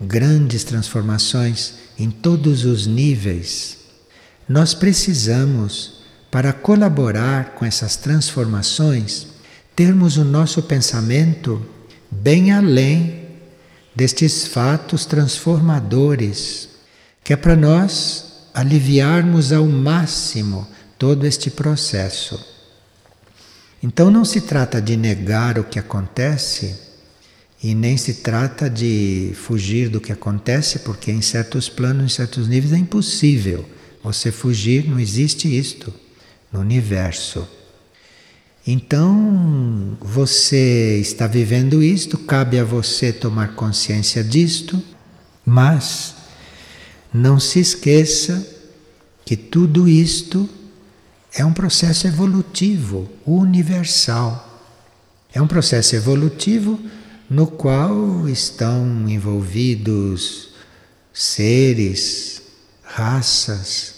grandes 0.00 0.64
transformações 0.64 1.74
em 1.98 2.10
todos 2.10 2.64
os 2.64 2.86
níveis. 2.86 3.78
Nós 4.48 4.74
precisamos, 4.74 6.00
para 6.30 6.52
colaborar 6.52 7.54
com 7.54 7.64
essas 7.64 7.96
transformações, 7.96 9.26
termos 9.76 10.16
o 10.16 10.24
nosso 10.24 10.62
pensamento 10.62 11.64
bem 12.10 12.50
além 12.50 13.28
destes 13.94 14.46
fatos 14.46 15.04
transformadores, 15.04 16.68
que 17.22 17.32
é 17.32 17.36
para 17.36 17.54
nós 17.54 18.48
aliviarmos 18.54 19.52
ao 19.52 19.66
máximo 19.66 20.66
todo 20.98 21.26
este 21.26 21.50
processo. 21.50 22.49
Então 23.82 24.10
não 24.10 24.24
se 24.24 24.42
trata 24.42 24.80
de 24.80 24.96
negar 24.96 25.58
o 25.58 25.64
que 25.64 25.78
acontece 25.78 26.76
e 27.62 27.74
nem 27.74 27.96
se 27.96 28.14
trata 28.14 28.68
de 28.68 29.32
fugir 29.34 29.88
do 29.88 30.00
que 30.00 30.12
acontece, 30.12 30.80
porque 30.80 31.10
em 31.10 31.22
certos 31.22 31.68
planos, 31.68 32.04
em 32.04 32.14
certos 32.14 32.48
níveis 32.48 32.72
é 32.72 32.78
impossível 32.78 33.64
você 34.02 34.32
fugir, 34.32 34.88
não 34.88 34.98
existe 34.98 35.46
isto 35.46 35.92
no 36.52 36.60
universo. 36.60 37.46
Então, 38.66 39.96
você 40.00 40.98
está 41.00 41.26
vivendo 41.26 41.82
isto, 41.82 42.16
cabe 42.18 42.58
a 42.58 42.64
você 42.64 43.12
tomar 43.12 43.54
consciência 43.54 44.22
disto, 44.22 44.82
mas 45.44 46.14
não 47.12 47.40
se 47.40 47.58
esqueça 47.58 48.46
que 49.24 49.36
tudo 49.36 49.88
isto 49.88 50.48
é 51.34 51.44
um 51.44 51.52
processo 51.52 52.06
evolutivo 52.06 53.08
universal. 53.24 54.46
É 55.32 55.40
um 55.40 55.46
processo 55.46 55.94
evolutivo 55.94 56.80
no 57.28 57.46
qual 57.46 58.28
estão 58.28 59.08
envolvidos 59.08 60.50
seres, 61.12 62.42
raças, 62.82 63.94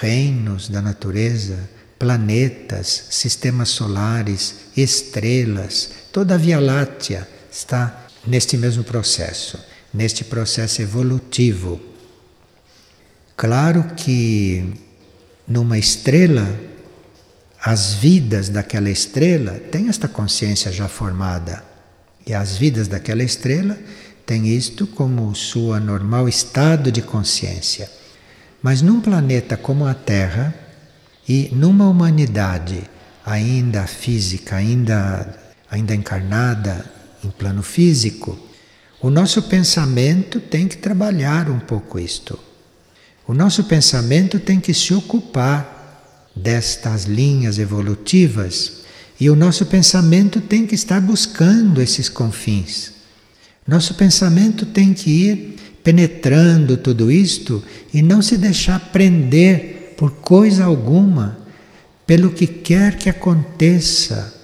reinos 0.00 0.68
da 0.68 0.80
natureza, 0.80 1.68
planetas, 1.98 3.06
sistemas 3.10 3.70
solares, 3.70 4.54
estrelas, 4.76 5.90
toda 6.12 6.34
a 6.34 6.38
Via 6.38 6.60
Láctea 6.60 7.28
está 7.50 8.06
neste 8.24 8.56
mesmo 8.56 8.84
processo, 8.84 9.58
neste 9.92 10.22
processo 10.22 10.80
evolutivo. 10.80 11.80
Claro 13.36 13.82
que 13.96 14.74
numa 15.46 15.78
estrela 15.78 16.67
as 17.60 17.94
vidas 17.94 18.48
daquela 18.48 18.88
estrela 18.88 19.52
têm 19.70 19.88
esta 19.88 20.06
consciência 20.06 20.70
já 20.70 20.88
formada. 20.88 21.64
E 22.26 22.32
as 22.32 22.56
vidas 22.56 22.86
daquela 22.86 23.22
estrela 23.22 23.76
têm 24.24 24.48
isto 24.48 24.86
como 24.86 25.34
sua 25.34 25.80
normal 25.80 26.28
estado 26.28 26.92
de 26.92 27.02
consciência. 27.02 27.90
Mas 28.62 28.82
num 28.82 29.00
planeta 29.00 29.56
como 29.56 29.86
a 29.86 29.94
Terra 29.94 30.54
e 31.28 31.48
numa 31.52 31.88
humanidade 31.88 32.82
ainda 33.24 33.86
física, 33.86 34.56
ainda, 34.56 35.38
ainda 35.70 35.94
encarnada 35.94 36.84
em 37.24 37.30
plano 37.30 37.62
físico, 37.62 38.38
o 39.00 39.10
nosso 39.10 39.42
pensamento 39.42 40.40
tem 40.40 40.66
que 40.66 40.76
trabalhar 40.76 41.50
um 41.50 41.58
pouco 41.58 41.98
isto. 41.98 42.38
O 43.26 43.34
nosso 43.34 43.64
pensamento 43.64 44.40
tem 44.40 44.58
que 44.58 44.72
se 44.72 44.94
ocupar 44.94 45.77
destas 46.38 47.04
linhas 47.04 47.58
evolutivas 47.58 48.78
e 49.20 49.28
o 49.28 49.36
nosso 49.36 49.66
pensamento 49.66 50.40
tem 50.40 50.66
que 50.66 50.74
estar 50.74 51.00
buscando 51.00 51.82
esses 51.82 52.08
confins. 52.08 52.92
Nosso 53.66 53.94
pensamento 53.94 54.64
tem 54.64 54.94
que 54.94 55.10
ir 55.10 55.56
penetrando 55.82 56.76
tudo 56.76 57.10
isto 57.10 57.62
e 57.92 58.00
não 58.00 58.22
se 58.22 58.36
deixar 58.36 58.78
prender 58.92 59.94
por 59.96 60.12
coisa 60.12 60.64
alguma, 60.64 61.38
pelo 62.06 62.30
que 62.30 62.46
quer 62.46 62.96
que 62.96 63.10
aconteça. 63.10 64.34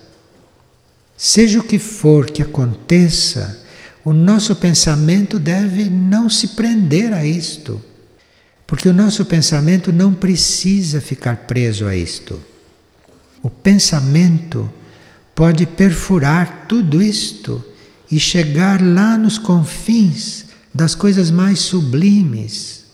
Seja 1.16 1.60
o 1.60 1.64
que 1.64 1.78
for 1.78 2.26
que 2.26 2.42
aconteça, 2.42 3.62
o 4.04 4.12
nosso 4.12 4.56
pensamento 4.56 5.38
deve 5.38 5.84
não 5.84 6.28
se 6.28 6.48
prender 6.48 7.12
a 7.12 7.24
isto. 7.24 7.80
Porque 8.66 8.88
o 8.88 8.94
nosso 8.94 9.24
pensamento 9.24 9.92
não 9.92 10.14
precisa 10.14 11.00
ficar 11.00 11.36
preso 11.46 11.86
a 11.86 11.94
isto. 11.94 12.40
O 13.42 13.50
pensamento 13.50 14.70
pode 15.34 15.66
perfurar 15.66 16.66
tudo 16.66 17.02
isto 17.02 17.62
e 18.10 18.18
chegar 18.18 18.80
lá 18.82 19.18
nos 19.18 19.36
confins 19.36 20.46
das 20.72 20.94
coisas 20.94 21.30
mais 21.30 21.58
sublimes, 21.58 22.84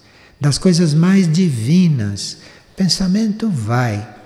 das 0.40 0.58
coisas 0.58 0.92
mais 0.92 1.30
divinas. 1.30 2.38
O 2.72 2.76
pensamento 2.76 3.48
vai. 3.48 4.16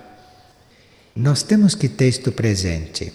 Nós 1.15 1.43
temos 1.43 1.75
que 1.75 1.87
ter 1.87 2.09
isto 2.09 2.31
presente. 2.31 3.13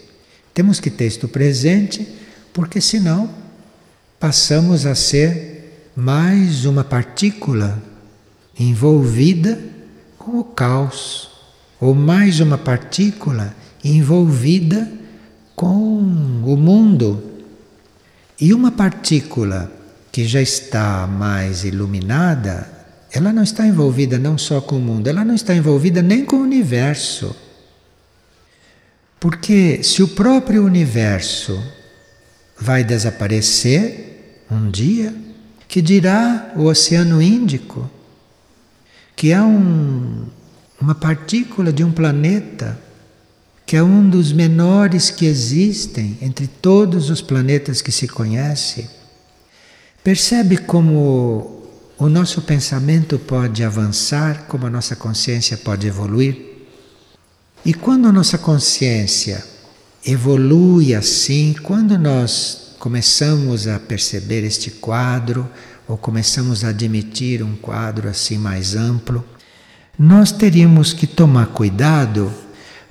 Temos 0.55 0.79
que 0.79 0.91
ter 0.91 1.07
isto 1.07 1.27
presente 1.27 2.07
porque 2.53 2.81
senão 2.81 3.35
passamos 4.21 4.87
a 4.87 4.95
ser 4.95 5.91
mais 5.97 6.65
uma 6.65 6.85
partícula 6.85 7.90
envolvida 8.61 9.59
com 10.19 10.39
o 10.39 10.45
caos, 10.45 11.31
ou 11.81 11.95
mais 11.95 12.41
uma 12.41 12.59
partícula 12.59 13.57
envolvida 13.83 14.87
com 15.57 15.99
o 16.45 16.57
mundo. 16.59 17.23
E 18.39 18.53
uma 18.53 18.71
partícula 18.71 19.73
que 20.13 20.27
já 20.27 20.43
está 20.43 21.07
mais 21.07 21.65
iluminada, 21.65 22.71
ela 23.11 23.33
não 23.33 23.43
está 23.43 23.67
envolvida 23.67 24.19
não 24.19 24.37
só 24.37 24.61
com 24.61 24.77
o 24.77 24.81
mundo, 24.81 25.09
ela 25.09 25.25
não 25.25 25.35
está 25.35 25.55
envolvida 25.55 26.03
nem 26.03 26.27
com 26.27 26.37
o 26.37 26.43
universo. 26.43 27.35
Porque 29.19 29.83
se 29.83 30.03
o 30.03 30.09
próprio 30.09 30.67
universo 30.67 31.59
vai 32.59 32.85
desaparecer 32.85 34.45
um 34.51 34.71
dia, 34.71 35.15
que 35.67 35.81
dirá 35.81 36.53
o 36.57 36.65
Oceano 36.65 37.23
Índico? 37.23 37.91
Que 39.21 39.33
é 39.33 39.43
um, 39.43 40.25
uma 40.81 40.95
partícula 40.95 41.71
de 41.71 41.85
um 41.85 41.93
planeta 41.93 42.81
que 43.67 43.77
é 43.77 43.83
um 43.83 44.09
dos 44.09 44.33
menores 44.33 45.11
que 45.11 45.27
existem 45.27 46.17
entre 46.23 46.47
todos 46.47 47.11
os 47.11 47.21
planetas 47.21 47.83
que 47.83 47.93
se 47.93 48.09
conhece. 48.09 48.89
Percebe 50.03 50.57
como 50.57 51.67
o 51.99 52.09
nosso 52.09 52.41
pensamento 52.41 53.19
pode 53.19 53.63
avançar, 53.63 54.47
como 54.49 54.67
a 54.67 54.71
nossa 54.71 54.97
consciência 54.97 55.59
pode 55.59 55.87
evoluir? 55.87 56.65
E 57.63 57.75
quando 57.75 58.09
a 58.09 58.13
nossa 58.13 58.39
consciência 58.39 59.45
evolui 60.03 60.95
assim, 60.95 61.55
quando 61.63 61.99
nós 61.99 62.75
começamos 62.79 63.69
a 63.69 63.79
perceber 63.79 64.45
este 64.45 64.71
quadro, 64.71 65.47
ou 65.91 65.99
começamos 65.99 66.63
a 66.63 66.69
admitir 66.69 67.43
um 67.43 67.57
quadro 67.57 68.09
assim 68.09 68.39
mais 68.39 68.77
amplo, 68.77 69.25
nós 69.99 70.31
teríamos 70.31 70.93
que 70.93 71.05
tomar 71.05 71.49
cuidado 71.49 72.33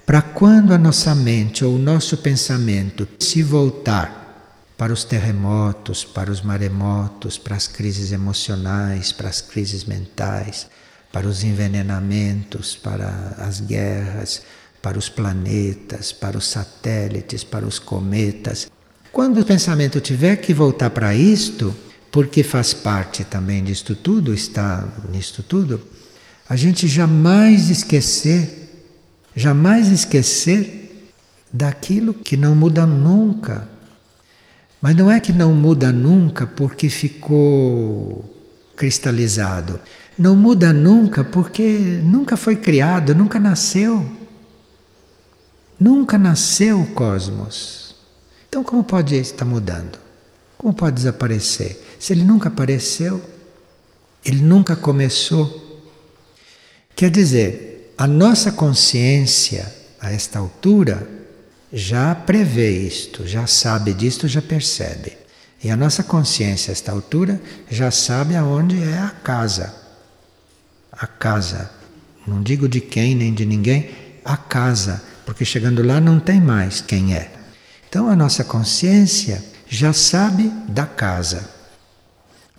para 0.06 0.22
quando 0.22 0.74
a 0.74 0.78
nossa 0.78 1.16
mente 1.16 1.64
ou 1.64 1.76
o 1.76 1.80
nosso 1.80 2.18
pensamento 2.18 3.08
se 3.18 3.42
voltar 3.42 4.68
para 4.78 4.92
os 4.92 5.06
terremotos, 5.06 6.04
para 6.04 6.30
os 6.30 6.42
maremotos, 6.42 7.38
para 7.38 7.56
as 7.56 7.68
crises 7.68 8.12
emocionais, 8.12 9.14
para 9.14 9.30
as 9.30 9.40
crises 9.40 9.86
mentais, 9.86 10.68
para 11.10 11.26
os 11.26 11.42
envenenamentos, 11.42 12.76
para 12.76 13.34
as 13.38 13.62
guerras, 13.62 14.42
para 14.82 15.00
os 15.00 15.08
planetas, 15.08 16.12
para 16.12 16.38
os 16.38 16.48
satélites, 16.48 17.46
para 17.46 17.66
os 17.66 17.80
cometas. 17.80 18.70
Quando 19.10 19.40
o 19.40 19.46
pensamento 19.46 20.02
tiver 20.02 20.36
que 20.36 20.54
voltar 20.54 20.90
para 20.90 21.16
isto, 21.16 21.74
porque 22.12 22.44
faz 22.44 22.74
parte 22.74 23.24
também 23.24 23.64
disto 23.64 23.96
tudo, 23.96 24.34
está 24.34 24.88
nisto 25.12 25.44
tudo, 25.44 25.82
a 26.48 26.56
gente 26.56 26.88
jamais 26.88 27.70
esquecer, 27.70 28.88
jamais 29.36 29.88
esquecer 29.90 31.12
daquilo 31.52 32.14
que 32.14 32.36
não 32.36 32.56
muda 32.56 32.86
nunca 32.86 33.80
mas 34.82 34.96
não 34.96 35.12
é 35.12 35.20
que 35.20 35.34
não 35.34 35.54
muda 35.54 35.92
nunca 35.92 36.48
porque 36.48 36.90
ficou 36.90 38.24
cristalizado. 38.76 39.80
Não 40.18 40.36
muda 40.36 40.72
nunca 40.72 41.24
porque 41.24 42.00
nunca 42.04 42.38
foi 42.38 42.56
criado, 42.56 43.14
nunca 43.14 43.40
nasceu. 43.40 44.10
Nunca 45.80 46.18
nasceu 46.18 46.82
o 46.82 46.88
cosmos. 46.88 47.96
Então, 48.48 48.64
como 48.64 48.84
pode 48.84 49.16
estar 49.16 49.46
mudando? 49.46 50.00
Como 50.60 50.74
pode 50.74 50.98
desaparecer? 50.98 51.82
Se 51.98 52.12
ele 52.12 52.26
nunca 52.26 52.50
apareceu, 52.50 53.24
ele 54.26 54.42
nunca 54.42 54.76
começou. 54.76 55.82
Quer 56.94 57.10
dizer, 57.10 57.94
a 57.98 58.06
nossa 58.06 58.52
consciência, 58.52 59.74
a 60.02 60.12
esta 60.12 60.38
altura, 60.38 61.10
já 61.72 62.14
prevê 62.14 62.72
isto, 62.72 63.26
já 63.26 63.48
sabe 63.48 63.94
disto, 63.94 64.28
já 64.28 64.42
percebe. 64.42 65.18
E 65.64 65.72
a 65.72 65.78
nossa 65.78 66.04
consciência, 66.04 66.72
a 66.72 66.74
esta 66.74 66.92
altura, 66.92 67.42
já 67.72 67.90
sabe 67.90 68.36
aonde 68.36 68.84
é 68.84 68.98
a 68.98 69.12
casa. 69.12 69.74
A 70.92 71.08
casa. 71.08 71.72
Não 72.28 72.44
digo 72.44 72.68
de 72.68 72.82
quem 72.82 73.16
nem 73.16 73.34
de 73.34 73.46
ninguém, 73.46 73.92
a 74.26 74.36
casa, 74.36 75.02
porque 75.26 75.46
chegando 75.46 75.82
lá 75.82 76.02
não 76.02 76.20
tem 76.20 76.42
mais 76.42 76.82
quem 76.82 77.16
é. 77.16 77.32
Então 77.88 78.10
a 78.10 78.16
nossa 78.16 78.44
consciência 78.44 79.42
já 79.70 79.94
sabe 79.94 80.52
da 80.68 80.88
casa. 80.88 81.48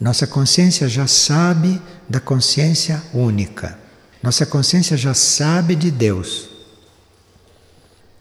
Nossa 0.01 0.27
consciência 0.27 0.89
já 0.89 1.09
sabe 1.09 1.83
da 2.09 2.21
consciência 2.21 3.03
única. 3.13 3.77
Nossa 4.23 4.47
consciência 4.47 4.97
já 4.97 5.13
sabe 5.13 5.75
de 5.75 5.91
Deus. 5.91 6.49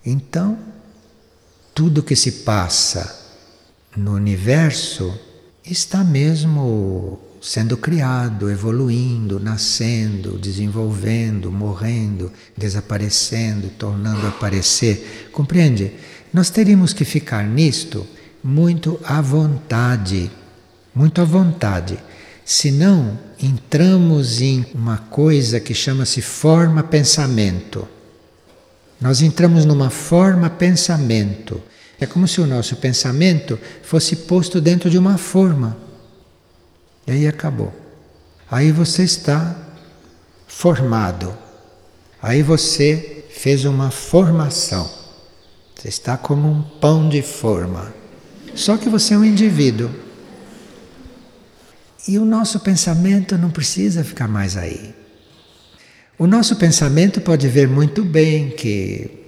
Então, 0.04 0.58
tudo 1.74 2.04
que 2.04 2.16
se 2.16 2.32
passa 2.32 3.16
no 3.96 4.14
universo 4.14 5.18
está 5.64 6.04
mesmo 6.04 7.20
sendo 7.42 7.78
criado, 7.78 8.50
evoluindo, 8.50 9.40
nascendo, 9.40 10.38
desenvolvendo, 10.38 11.52
morrendo, 11.52 12.32
desaparecendo, 12.58 13.70
tornando 13.70 14.26
a 14.26 14.30
aparecer. 14.30 15.30
Compreende? 15.32 15.94
Nós 16.34 16.50
teríamos 16.50 16.92
que 16.92 17.06
ficar 17.06 17.44
nisto 17.46 18.06
muito 18.44 19.00
à 19.04 19.22
vontade, 19.22 20.32
muito 20.94 21.22
à 21.22 21.24
vontade. 21.24 22.00
Senão 22.46 23.18
entramos 23.42 24.42
em 24.42 24.66
uma 24.74 24.98
coisa 24.98 25.60
que 25.60 25.74
chama-se 25.74 26.22
forma 26.22 26.82
pensamento. 26.82 27.88
Nós 29.00 29.22
entramos 29.22 29.66
numa 29.66 29.90
forma 29.90 30.50
pensamento. 30.50 31.62
É 32.00 32.06
como 32.06 32.28
se 32.28 32.42
o 32.42 32.48
nosso 32.48 32.78
pensamento 32.78 33.60
fosse 33.84 34.16
posto 34.16 34.60
dentro 34.60 34.90
de 34.90 34.98
uma 34.98 35.18
forma. 35.18 35.78
E 37.06 37.12
aí 37.12 37.28
acabou. 37.28 37.74
Aí 38.50 38.72
você 38.72 39.04
está 39.04 39.56
formado. 40.48 41.34
Aí 42.22 42.42
você 42.42 43.26
fez 43.30 43.64
uma 43.64 43.92
formação. 43.92 44.90
Você 45.76 45.88
está 45.88 46.18
como 46.18 46.50
um 46.50 46.62
pão 46.62 47.08
de 47.08 47.22
forma. 47.22 47.99
Só 48.56 48.78
que 48.78 48.90
você 48.90 49.14
é 49.14 49.18
um 49.18 49.26
indivíduo. 49.26 49.90
E 52.08 52.18
o 52.18 52.26
nosso 52.26 52.60
pensamento 52.60 53.38
não 53.38 53.50
precisa 53.50 54.04
ficar 54.04 54.28
mais 54.28 54.58
aí. 54.58 54.96
O 56.18 56.28
nosso 56.28 56.56
pensamento 56.56 57.22
pode 57.22 57.48
ver 57.48 57.68
muito 57.68 58.04
bem 58.04 58.50
que 58.50 59.20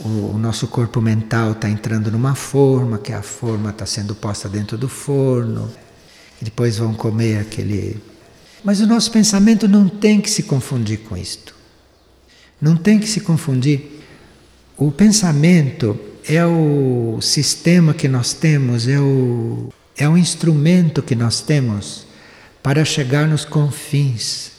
o, 0.00 0.36
nosso 0.36 0.66
corpo 0.66 1.00
mental 1.00 1.52
está 1.52 1.68
entrando 1.68 2.10
numa 2.10 2.34
forma, 2.34 2.98
que 2.98 3.12
a 3.12 3.22
forma 3.22 3.70
está 3.70 3.86
sendo 3.86 4.14
posta 4.14 4.48
dentro 4.48 4.76
do 4.76 4.88
forno, 4.88 5.70
que 6.38 6.44
depois 6.44 6.76
vão 6.76 6.92
comer 6.92 7.38
aquele. 7.38 8.02
Mas 8.62 8.80
o 8.80 8.86
nosso 8.86 9.10
pensamento 9.10 9.68
não 9.68 9.88
tem 9.88 10.20
que 10.20 10.28
se 10.28 10.42
confundir 10.42 11.00
com 11.00 11.16
isto. 11.16 11.54
Não 12.60 12.76
tem 12.76 12.98
que 12.98 13.06
se 13.06 13.20
confundir. 13.20 14.02
O 14.76 14.90
pensamento 14.90 15.98
é 16.28 16.44
o 16.46 17.20
sistema 17.20 17.94
que 17.94 18.08
nós 18.08 18.32
temos, 18.32 18.88
é 18.88 18.98
o, 18.98 19.72
é 19.96 20.08
o 20.08 20.16
instrumento 20.16 21.02
que 21.02 21.14
nós 21.14 21.40
temos 21.40 22.06
para 22.62 22.84
chegar 22.84 23.26
nos 23.26 23.44
confins 23.44 24.54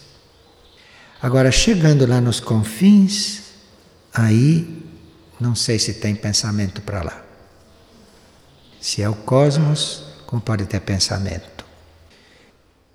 Agora, 1.26 1.52
chegando 1.52 2.06
lá 2.06 2.22
nos 2.22 2.40
confins, 2.40 3.42
aí 4.14 4.84
não 5.40 5.56
sei 5.56 5.80
se 5.80 5.96
tem 5.96 6.14
pensamento 6.14 6.84
para 6.84 7.02
lá. 7.02 7.26
Se 8.80 9.02
é 9.02 9.10
o 9.10 9.16
cosmos, 9.16 10.06
como 10.28 10.40
pode 10.40 10.68
ter 10.68 10.82
pensamento? 10.82 11.66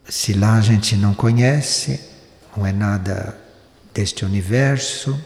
Se 0.09 0.33
lá 0.33 0.59
a 0.59 0.61
gente 0.61 0.95
não 0.95 1.13
conhece, 1.13 1.99
não 2.57 2.65
é 2.65 2.71
nada 2.71 3.37
deste 3.93 4.25
universo, 4.25 5.21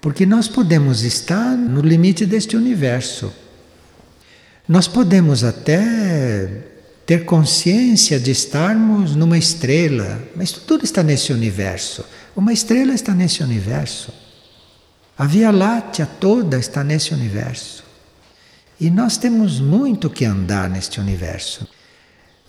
porque 0.00 0.24
nós 0.24 0.48
podemos 0.48 1.02
estar 1.02 1.56
no 1.56 1.80
limite 1.80 2.24
deste 2.24 2.56
universo. 2.56 3.32
Nós 4.68 4.86
podemos 4.86 5.42
até 5.42 6.64
ter 7.06 7.24
consciência 7.24 8.20
de 8.20 8.30
estarmos 8.30 9.16
numa 9.16 9.38
estrela, 9.38 10.22
mas 10.36 10.52
tudo 10.52 10.84
está 10.84 11.02
nesse 11.02 11.32
universo. 11.32 12.04
Uma 12.36 12.52
estrela 12.52 12.92
está 12.92 13.14
nesse 13.14 13.42
universo. 13.42 14.12
A 15.16 15.24
Via 15.24 15.50
Láctea 15.50 16.06
toda 16.06 16.58
está 16.58 16.84
nesse 16.84 17.12
universo. 17.12 17.82
E 18.80 18.90
nós 18.90 19.16
temos 19.16 19.58
muito 19.58 20.08
que 20.08 20.24
andar 20.24 20.70
neste 20.70 21.00
universo. 21.00 21.66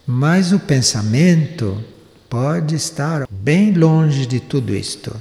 Mas 0.05 0.51
o 0.51 0.59
pensamento 0.59 1.83
pode 2.29 2.75
estar 2.75 3.27
bem 3.31 3.73
longe 3.73 4.25
de 4.25 4.39
tudo 4.39 4.75
isto. 4.75 5.15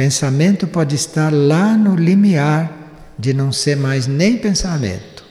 Pensamento 0.00 0.66
pode 0.66 0.94
estar 0.94 1.30
lá 1.30 1.76
no 1.76 1.94
limiar 1.94 3.14
de 3.18 3.34
não 3.34 3.52
ser 3.52 3.76
mais 3.76 4.06
nem 4.06 4.38
pensamento, 4.38 5.22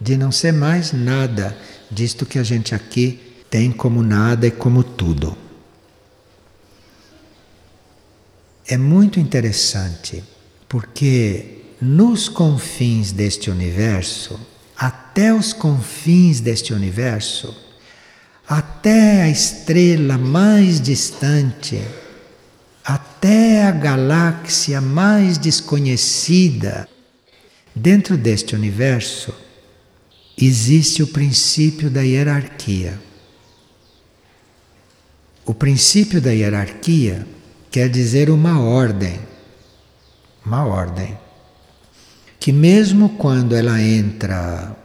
de 0.00 0.16
não 0.16 0.30
ser 0.30 0.52
mais 0.52 0.92
nada 0.92 1.58
disto 1.90 2.24
que 2.24 2.38
a 2.38 2.44
gente 2.44 2.76
aqui 2.76 3.18
tem 3.50 3.72
como 3.72 4.04
nada 4.04 4.46
e 4.46 4.52
como 4.52 4.84
tudo. 4.84 5.36
é 8.68 8.76
muito 8.76 9.18
interessante 9.18 10.22
porque 10.68 11.64
nos 11.80 12.28
confins 12.28 13.10
deste 13.10 13.50
universo, 13.50 14.38
até 14.76 15.34
os 15.34 15.52
confins 15.52 16.38
deste 16.38 16.72
universo, 16.72 17.52
até 18.48 19.22
a 19.22 19.28
estrela 19.28 20.16
mais 20.16 20.80
distante, 20.80 21.82
até 23.24 23.62
a 23.62 23.70
galáxia 23.70 24.82
mais 24.82 25.38
desconhecida, 25.38 26.86
dentro 27.74 28.18
deste 28.18 28.54
universo, 28.54 29.34
existe 30.36 31.02
o 31.02 31.06
princípio 31.06 31.88
da 31.88 32.02
hierarquia. 32.02 33.00
O 35.46 35.54
princípio 35.54 36.20
da 36.20 36.32
hierarquia 36.32 37.26
quer 37.70 37.88
dizer 37.88 38.28
uma 38.28 38.60
ordem, 38.60 39.18
uma 40.44 40.66
ordem. 40.66 41.16
Que 42.38 42.52
mesmo 42.52 43.16
quando 43.16 43.56
ela 43.56 43.80
entra 43.80 44.76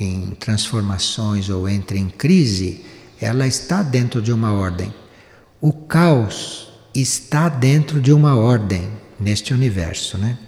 em 0.00 0.32
transformações 0.32 1.48
ou 1.48 1.68
entra 1.68 1.96
em 1.96 2.08
crise, 2.08 2.84
ela 3.20 3.46
está 3.46 3.84
dentro 3.84 4.20
de 4.20 4.32
uma 4.32 4.52
ordem. 4.52 4.92
O 5.60 5.72
caos 5.72 6.67
está 6.94 7.48
dentro 7.48 8.00
de 8.00 8.12
uma 8.12 8.36
ordem 8.36 8.88
neste 9.18 9.52
universo, 9.52 10.18
né? 10.18 10.38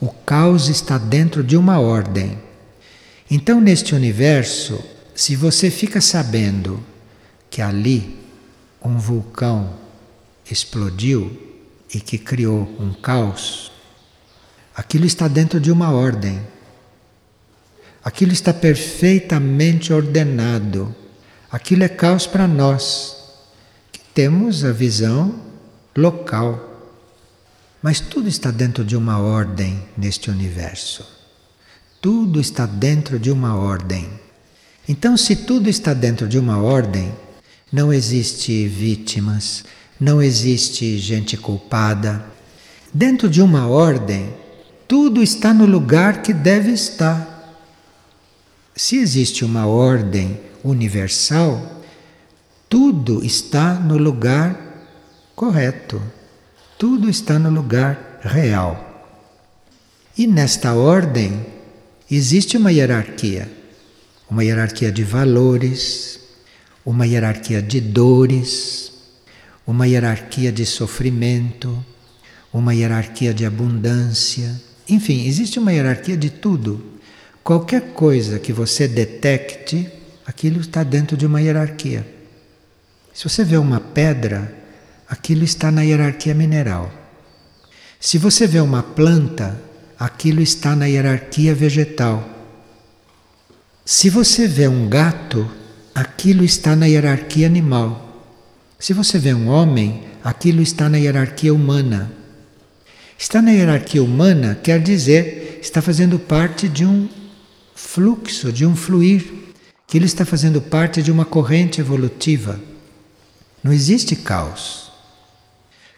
O 0.00 0.08
caos 0.08 0.68
está 0.68 0.98
dentro 0.98 1.42
de 1.42 1.56
uma 1.56 1.78
ordem. 1.78 2.38
Então, 3.30 3.60
neste 3.60 3.94
universo, 3.94 4.82
se 5.14 5.34
você 5.34 5.70
fica 5.70 6.00
sabendo 6.00 6.84
que 7.48 7.62
ali 7.62 8.18
um 8.84 8.98
vulcão 8.98 9.74
explodiu 10.50 11.36
e 11.92 11.98
que 11.98 12.18
criou 12.18 12.68
um 12.78 12.92
caos, 12.92 13.72
aquilo 14.74 15.06
está 15.06 15.26
dentro 15.26 15.58
de 15.58 15.72
uma 15.72 15.90
ordem. 15.90 16.40
Aquilo 18.04 18.32
está 18.32 18.52
perfeitamente 18.52 19.92
ordenado. 19.92 20.94
Aquilo 21.50 21.82
é 21.82 21.88
caos 21.88 22.26
para 22.26 22.46
nós, 22.46 23.25
temos 24.16 24.64
a 24.64 24.72
visão 24.72 25.34
local. 25.94 26.90
Mas 27.82 28.00
tudo 28.00 28.30
está 28.30 28.50
dentro 28.50 28.82
de 28.82 28.96
uma 28.96 29.18
ordem 29.18 29.78
neste 29.94 30.30
universo. 30.30 31.06
Tudo 32.00 32.40
está 32.40 32.64
dentro 32.64 33.18
de 33.18 33.30
uma 33.30 33.54
ordem. 33.54 34.08
Então, 34.88 35.18
se 35.18 35.36
tudo 35.36 35.68
está 35.68 35.92
dentro 35.92 36.26
de 36.26 36.38
uma 36.38 36.56
ordem, 36.56 37.12
não 37.70 37.92
existe 37.92 38.66
vítimas, 38.66 39.64
não 40.00 40.22
existe 40.22 40.96
gente 40.96 41.36
culpada. 41.36 42.24
Dentro 42.94 43.28
de 43.28 43.42
uma 43.42 43.68
ordem, 43.68 44.32
tudo 44.88 45.22
está 45.22 45.52
no 45.52 45.66
lugar 45.66 46.22
que 46.22 46.32
deve 46.32 46.70
estar. 46.70 47.54
Se 48.74 48.96
existe 48.96 49.44
uma 49.44 49.66
ordem 49.66 50.40
universal, 50.64 51.75
tudo 52.68 53.24
está 53.24 53.74
no 53.74 53.96
lugar 53.96 54.66
correto. 55.34 56.02
Tudo 56.78 57.08
está 57.08 57.38
no 57.38 57.50
lugar 57.50 58.20
real. 58.22 58.82
E 60.18 60.26
nesta 60.26 60.74
ordem 60.74 61.46
existe 62.10 62.56
uma 62.56 62.72
hierarquia, 62.72 63.50
uma 64.28 64.42
hierarquia 64.42 64.90
de 64.90 65.04
valores, 65.04 66.20
uma 66.84 67.06
hierarquia 67.06 67.62
de 67.62 67.80
dores, 67.80 68.92
uma 69.66 69.86
hierarquia 69.86 70.50
de 70.50 70.64
sofrimento, 70.66 71.84
uma 72.52 72.74
hierarquia 72.74 73.32
de 73.32 73.44
abundância. 73.44 74.60
Enfim, 74.88 75.26
existe 75.26 75.58
uma 75.58 75.72
hierarquia 75.72 76.16
de 76.16 76.30
tudo. 76.30 76.82
Qualquer 77.44 77.92
coisa 77.92 78.38
que 78.38 78.52
você 78.52 78.88
detecte, 78.88 79.88
aquilo 80.26 80.60
está 80.60 80.82
dentro 80.82 81.16
de 81.16 81.26
uma 81.26 81.40
hierarquia. 81.40 82.15
Se 83.16 83.26
você 83.26 83.42
vê 83.44 83.56
uma 83.56 83.80
pedra, 83.80 84.54
aquilo 85.08 85.42
está 85.42 85.70
na 85.70 85.80
hierarquia 85.80 86.34
mineral. 86.34 86.92
Se 87.98 88.18
você 88.18 88.46
vê 88.46 88.60
uma 88.60 88.82
planta, 88.82 89.58
aquilo 89.98 90.42
está 90.42 90.76
na 90.76 90.84
hierarquia 90.84 91.54
vegetal. 91.54 92.28
Se 93.86 94.10
você 94.10 94.46
vê 94.46 94.68
um 94.68 94.86
gato, 94.86 95.50
aquilo 95.94 96.44
está 96.44 96.76
na 96.76 96.84
hierarquia 96.84 97.46
animal. 97.46 98.22
Se 98.78 98.92
você 98.92 99.18
vê 99.18 99.32
um 99.32 99.48
homem, 99.48 100.02
aquilo 100.22 100.60
está 100.60 100.86
na 100.86 100.98
hierarquia 100.98 101.54
humana. 101.54 102.12
Está 103.18 103.40
na 103.40 103.50
hierarquia 103.50 104.02
humana 104.02 104.60
quer 104.62 104.78
dizer 104.78 105.58
está 105.62 105.80
fazendo 105.80 106.18
parte 106.18 106.68
de 106.68 106.84
um 106.84 107.08
fluxo, 107.74 108.52
de 108.52 108.66
um 108.66 108.76
fluir, 108.76 109.24
que 109.86 109.96
ele 109.96 110.04
está 110.04 110.26
fazendo 110.26 110.60
parte 110.60 111.00
de 111.00 111.10
uma 111.10 111.24
corrente 111.24 111.80
evolutiva. 111.80 112.60
Não 113.66 113.72
existe 113.72 114.14
caos. 114.14 114.92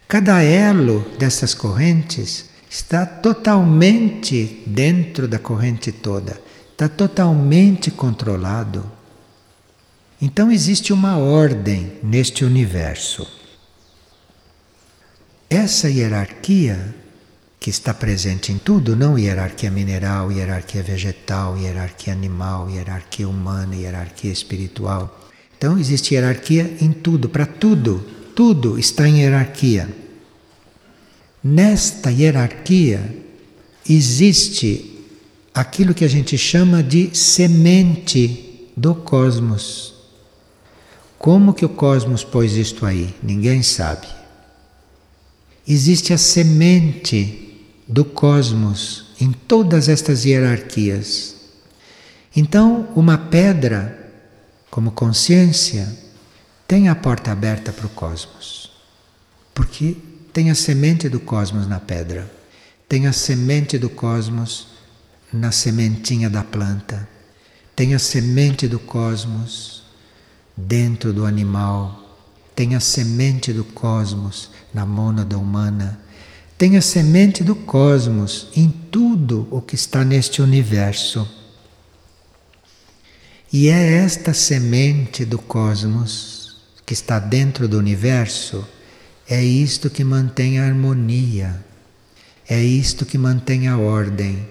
Cada 0.08 0.42
elo 0.42 1.00
dessas 1.18 1.52
correntes 1.52 2.46
está 2.70 3.04
totalmente 3.04 4.62
dentro 4.66 5.28
da 5.28 5.38
corrente 5.38 5.92
toda, 5.92 6.40
está 6.72 6.88
totalmente 6.88 7.90
controlado. 7.90 8.90
Então 10.18 10.50
existe 10.50 10.94
uma 10.94 11.18
ordem 11.18 11.98
neste 12.02 12.42
universo. 12.42 13.30
Essa 15.50 15.90
hierarquia 15.90 16.94
que 17.60 17.68
está 17.68 17.92
presente 17.92 18.50
em 18.50 18.56
tudo, 18.56 18.96
não 18.96 19.18
hierarquia 19.18 19.70
mineral, 19.70 20.32
hierarquia 20.32 20.82
vegetal, 20.82 21.58
hierarquia 21.58 22.14
animal, 22.14 22.70
hierarquia 22.70 23.28
humana, 23.28 23.76
hierarquia 23.76 24.32
espiritual. 24.32 25.17
Então 25.58 25.76
existe 25.76 26.14
hierarquia 26.14 26.76
em 26.80 26.92
tudo, 26.92 27.28
para 27.28 27.44
tudo, 27.44 28.04
tudo 28.34 28.78
está 28.78 29.08
em 29.08 29.22
hierarquia. 29.22 29.88
Nesta 31.42 32.12
hierarquia 32.12 33.16
existe 33.88 35.04
aquilo 35.52 35.92
que 35.92 36.04
a 36.04 36.08
gente 36.08 36.38
chama 36.38 36.80
de 36.80 37.10
semente 37.12 38.68
do 38.76 38.94
cosmos. 38.94 39.94
Como 41.18 41.52
que 41.52 41.64
o 41.64 41.68
cosmos 41.68 42.22
pôs 42.22 42.52
isto 42.52 42.86
aí? 42.86 43.12
Ninguém 43.20 43.60
sabe. 43.60 44.06
Existe 45.66 46.12
a 46.12 46.18
semente 46.18 47.66
do 47.88 48.04
cosmos 48.04 49.06
em 49.20 49.32
todas 49.32 49.88
estas 49.88 50.24
hierarquias. 50.24 51.34
Então, 52.36 52.88
uma 52.94 53.18
pedra, 53.18 53.97
como 54.70 54.92
consciência, 54.92 55.88
tem 56.66 56.88
a 56.88 56.94
porta 56.94 57.32
aberta 57.32 57.72
para 57.72 57.86
o 57.86 57.90
cosmos. 57.90 58.70
Porque 59.54 59.96
tem 60.32 60.50
a 60.50 60.54
semente 60.54 61.08
do 61.08 61.18
cosmos 61.18 61.66
na 61.66 61.80
pedra, 61.80 62.30
tem 62.88 63.06
a 63.06 63.12
semente 63.12 63.78
do 63.78 63.90
cosmos 63.90 64.68
na 65.32 65.50
sementinha 65.50 66.30
da 66.30 66.44
planta, 66.44 67.08
tem 67.74 67.94
a 67.94 67.98
semente 67.98 68.66
do 68.68 68.78
cosmos 68.78 69.82
dentro 70.56 71.12
do 71.12 71.24
animal, 71.24 72.08
tem 72.54 72.74
a 72.74 72.80
semente 72.80 73.52
do 73.52 73.64
cosmos 73.64 74.50
na 74.74 74.84
mônada 74.84 75.38
humana, 75.38 76.00
tem 76.56 76.76
a 76.76 76.82
semente 76.82 77.44
do 77.44 77.54
cosmos 77.54 78.48
em 78.56 78.68
tudo 78.68 79.46
o 79.50 79.62
que 79.62 79.76
está 79.76 80.04
neste 80.04 80.42
universo. 80.42 81.37
E 83.50 83.68
é 83.70 83.94
esta 83.94 84.34
semente 84.34 85.24
do 85.24 85.38
cosmos 85.38 86.58
que 86.84 86.92
está 86.92 87.18
dentro 87.18 87.66
do 87.66 87.78
universo, 87.78 88.66
é 89.26 89.42
isto 89.42 89.88
que 89.88 90.04
mantém 90.04 90.58
a 90.58 90.66
harmonia, 90.66 91.64
é 92.46 92.62
isto 92.62 93.06
que 93.06 93.16
mantém 93.16 93.66
a 93.66 93.78
ordem. 93.78 94.46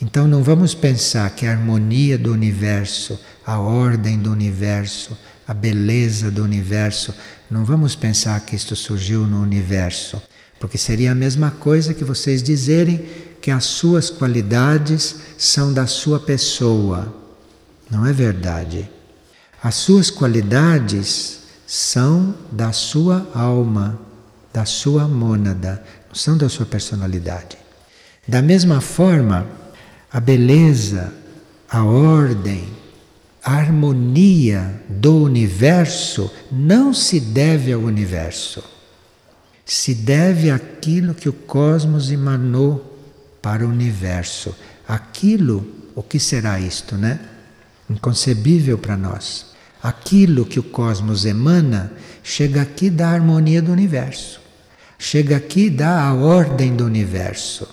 Então 0.00 0.28
não 0.28 0.42
vamos 0.42 0.74
pensar 0.74 1.30
que 1.30 1.46
a 1.46 1.52
harmonia 1.52 2.18
do 2.18 2.32
universo, 2.32 3.18
a 3.46 3.58
ordem 3.58 4.18
do 4.18 4.30
universo, 4.30 5.16
a 5.48 5.54
beleza 5.54 6.30
do 6.30 6.44
universo. 6.44 7.14
Não 7.50 7.64
vamos 7.64 7.96
pensar 7.96 8.38
que 8.40 8.54
isto 8.54 8.76
surgiu 8.76 9.26
no 9.26 9.40
universo, 9.40 10.22
porque 10.60 10.76
seria 10.76 11.12
a 11.12 11.14
mesma 11.14 11.50
coisa 11.50 11.94
que 11.94 12.04
vocês 12.04 12.42
dizerem 12.42 13.06
que 13.40 13.50
as 13.50 13.64
suas 13.64 14.10
qualidades 14.10 15.16
são 15.38 15.72
da 15.72 15.86
sua 15.86 16.20
pessoa. 16.20 17.23
Não 17.94 18.04
é 18.04 18.12
verdade. 18.12 18.90
As 19.62 19.76
suas 19.76 20.10
qualidades 20.10 21.42
são 21.64 22.34
da 22.50 22.72
sua 22.72 23.30
alma, 23.32 23.96
da 24.52 24.64
sua 24.64 25.06
mônada, 25.06 25.80
não 26.08 26.14
são 26.16 26.36
da 26.36 26.48
sua 26.48 26.66
personalidade. 26.66 27.56
Da 28.26 28.42
mesma 28.42 28.80
forma, 28.80 29.46
a 30.12 30.18
beleza, 30.18 31.14
a 31.70 31.84
ordem, 31.84 32.68
a 33.44 33.52
harmonia 33.52 34.82
do 34.88 35.22
universo 35.22 36.28
não 36.50 36.92
se 36.92 37.20
deve 37.20 37.72
ao 37.72 37.80
universo, 37.80 38.60
se 39.64 39.94
deve 39.94 40.50
àquilo 40.50 41.14
que 41.14 41.28
o 41.28 41.32
cosmos 41.32 42.10
emanou 42.10 42.98
para 43.40 43.64
o 43.64 43.70
universo. 43.70 44.52
Aquilo, 44.88 45.64
o 45.94 46.02
que 46.02 46.18
será 46.18 46.58
isto, 46.58 46.96
né? 46.96 47.20
Inconcebível 47.88 48.78
para 48.78 48.96
nós. 48.96 49.46
Aquilo 49.82 50.46
que 50.46 50.58
o 50.58 50.62
cosmos 50.62 51.24
emana 51.24 51.92
chega 52.22 52.62
aqui 52.62 52.88
da 52.88 53.08
harmonia 53.08 53.60
do 53.60 53.70
universo, 53.70 54.40
chega 54.98 55.36
aqui 55.36 55.68
da 55.68 56.12
ordem 56.14 56.74
do 56.74 56.86
universo. 56.86 57.68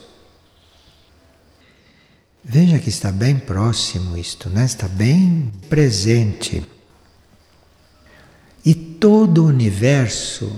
Veja 2.43 2.79
que 2.79 2.89
está 2.89 3.11
bem 3.11 3.37
próximo 3.37 4.17
isto, 4.17 4.49
né? 4.49 4.65
está 4.65 4.87
bem 4.87 5.51
presente. 5.69 6.65
E 8.65 8.73
todo 8.73 9.43
o 9.43 9.47
universo 9.47 10.51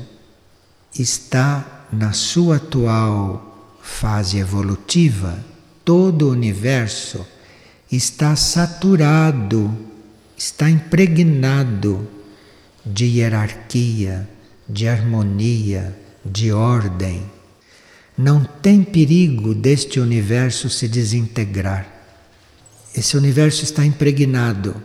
está 0.98 1.86
na 1.92 2.14
sua 2.14 2.56
atual 2.56 3.78
fase 3.82 4.38
evolutiva, 4.40 5.38
todo 5.86 6.28
o 6.28 6.32
universo 6.32 7.26
está 7.96 8.36
saturado, 8.36 9.76
está 10.38 10.70
impregnado 10.70 12.08
de 12.86 13.06
hierarquia, 13.06 14.28
de 14.68 14.88
harmonia, 14.88 15.96
de 16.26 16.52
ordem. 16.52 17.24
Não 18.18 18.44
tem 18.44 18.84
perigo 18.84 19.54
deste 19.54 20.00
universo 20.00 20.70
se 20.70 20.88
desintegrar. 20.88 21.88
Esse 22.96 23.18
universo 23.18 23.64
está 23.64 23.86
impregnado 23.86 24.76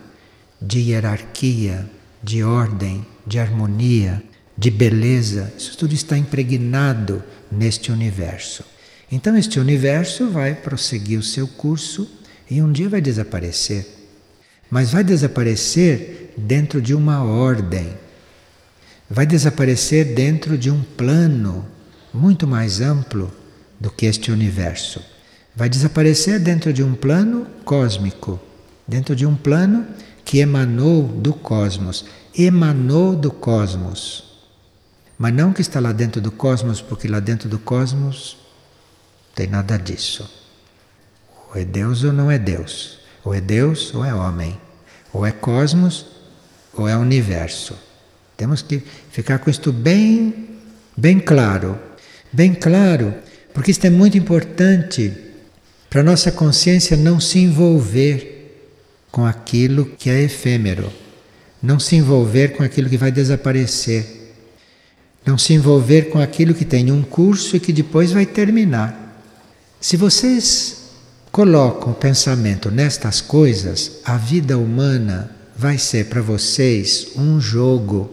de 0.61 0.81
hierarquia, 0.81 1.89
de 2.23 2.43
ordem, 2.43 3.07
de 3.27 3.39
harmonia, 3.39 4.23
de 4.57 4.71
beleza. 4.71 5.53
Isso 5.57 5.77
tudo 5.77 5.95
está 5.95 6.17
impregnado 6.17 7.23
neste 7.51 7.93
universo. 7.93 8.65
Então, 9.11 9.37
este 9.37 9.61
universo 9.61 10.29
vai 10.29 10.55
prosseguir 10.55 11.19
o 11.19 11.23
seu 11.23 11.47
curso 11.47 12.18
e 12.51 12.63
um 12.63 12.73
dia 12.73 12.89
vai 12.89 13.01
desaparecer. 13.01 13.87
Mas 14.71 14.91
vai 14.91 15.03
desaparecer 15.05 16.33
dentro 16.37 16.81
de 16.81 16.95
uma 16.95 17.23
ordem. 17.23 17.89
Vai 19.09 19.27
desaparecer 19.27 20.15
dentro 20.15 20.59
de 20.59 20.71
um 20.71 20.83
plano 20.83 21.65
muito 22.13 22.47
mais 22.47 22.81
amplo 22.81 23.33
do 23.81 23.91
que 23.91 24.07
este 24.07 24.31
universo. 24.31 25.03
Vai 25.55 25.69
desaparecer 25.69 26.39
dentro 26.39 26.73
de 26.73 26.83
um 26.83 26.95
plano 26.95 27.47
cósmico, 27.65 28.41
dentro 28.87 29.17
de 29.17 29.27
um 29.27 29.35
plano 29.35 29.87
que 30.25 30.39
emanou 30.39 31.03
do 31.03 31.33
cosmos, 31.33 32.05
emanou 32.37 33.17
do 33.17 33.31
cosmos. 33.31 34.25
Mas 35.17 35.35
não 35.35 35.53
que 35.53 35.63
está 35.63 35.81
lá 35.81 35.91
dentro 35.91 36.21
do 36.21 36.31
cosmos, 36.31 36.81
porque 36.81 37.09
lá 37.09 37.19
dentro 37.19 37.49
do 37.49 37.59
cosmos 37.59 38.37
tem 39.35 39.47
nada 39.47 39.77
disso. 39.77 40.38
Ou 41.51 41.61
é 41.61 41.65
Deus 41.65 42.05
ou 42.05 42.13
não 42.13 42.31
é 42.31 42.39
Deus. 42.39 42.99
Ou 43.25 43.35
é 43.35 43.41
Deus 43.41 43.95
ou 43.95 44.05
é 44.05 44.15
homem. 44.15 44.59
Ou 45.13 45.27
é 45.27 45.33
cosmos 45.33 46.07
ou 46.75 46.89
é 46.89 46.97
universo. 46.97 47.77
Temos 48.37 48.63
que 48.63 48.83
ficar 49.11 49.39
com 49.39 49.51
isto 49.51 49.73
bem, 49.73 50.49
bem 50.97 51.19
claro. 51.19 51.79
Bem 52.31 52.55
claro, 52.55 53.15
porque 53.55 53.71
isto 53.71 53.87
é 53.87 53.91
muito 53.91 54.19
importante 54.19 55.13
para 55.89 56.03
a 56.03 56.05
nossa 56.05 56.31
consciência 56.31 56.97
não 56.97 57.19
se 57.19 57.39
envolver 57.39 58.39
com 59.11 59.25
aquilo 59.25 59.87
que 59.87 60.11
é 60.11 60.23
efêmero, 60.23 60.93
não 61.63 61.81
se 61.81 61.97
envolver 61.97 62.49
com 62.49 62.63
aquilo 62.63 62.91
que 62.91 62.99
vai 62.99 63.11
desaparecer, 63.11 64.35
não 65.25 65.39
se 65.39 65.55
envolver 65.55 66.11
com 66.11 66.21
aquilo 66.21 66.53
que 66.53 66.67
tem 66.67 66.93
um 66.93 67.03
curso 67.03 67.57
e 67.57 67.61
que 67.61 67.73
depois 67.73 68.13
vai 68.13 68.27
terminar. 68.27 69.25
Se 69.81 69.97
vocês 69.97 70.78
colocam 71.31 71.93
o 71.93 71.95
pensamento 71.95 72.71
nestas 72.71 73.21
coisas, 73.21 74.01
a 74.05 74.17
vida 74.17 74.59
humana 74.59 75.31
vai 75.57 75.79
ser 75.79 76.07
para 76.07 76.23
vocês 76.23 77.09
um 77.17 77.41
jogo. 77.41 78.11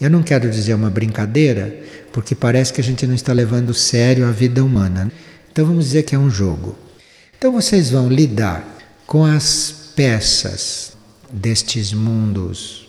Eu 0.00 0.10
não 0.10 0.22
quero 0.22 0.50
dizer 0.50 0.74
uma 0.74 0.90
brincadeira, 0.90 1.76
porque 2.12 2.34
parece 2.34 2.72
que 2.72 2.80
a 2.80 2.84
gente 2.84 3.06
não 3.06 3.14
está 3.14 3.32
levando 3.32 3.74
sério 3.74 4.26
a 4.26 4.30
vida 4.30 4.64
humana. 4.64 5.10
Então 5.50 5.66
vamos 5.66 5.86
dizer 5.86 6.02
que 6.04 6.14
é 6.14 6.18
um 6.18 6.30
jogo. 6.30 6.76
Então 7.36 7.52
vocês 7.52 7.90
vão 7.90 8.08
lidar 8.08 8.64
com 9.06 9.24
as 9.24 9.92
peças 9.94 10.92
destes 11.32 11.92
mundos 11.92 12.88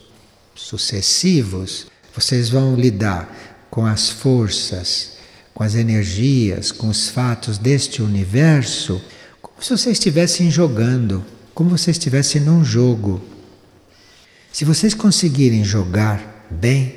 sucessivos, 0.54 1.88
vocês 2.14 2.50
vão 2.50 2.76
lidar 2.76 3.34
com 3.70 3.86
as 3.86 4.10
forças, 4.10 5.18
com 5.54 5.64
as 5.64 5.76
energias, 5.76 6.72
com 6.72 6.88
os 6.90 7.10
fatos 7.10 7.58
deste 7.58 8.02
universo, 8.02 9.02
se 9.60 9.72
vocês 9.72 9.98
estivessem 9.98 10.52
jogando, 10.52 11.26
como 11.54 11.72
vocês 11.72 11.98
estivessem 11.98 12.42
num 12.42 12.64
jogo. 12.64 13.22
Se 14.52 14.64
vocês 14.64 14.94
conseguirem 14.94 15.64
jogar 15.64 16.46
bem, 16.50 16.96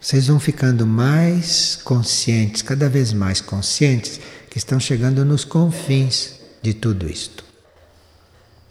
vocês 0.00 0.26
vão 0.26 0.40
ficando 0.40 0.86
mais 0.86 1.78
conscientes, 1.82 2.62
cada 2.62 2.88
vez 2.88 3.12
mais 3.12 3.40
conscientes 3.40 4.20
que 4.50 4.58
estão 4.58 4.78
chegando 4.78 5.24
nos 5.24 5.44
confins 5.44 6.34
de 6.62 6.74
tudo 6.74 7.10
isto. 7.10 7.44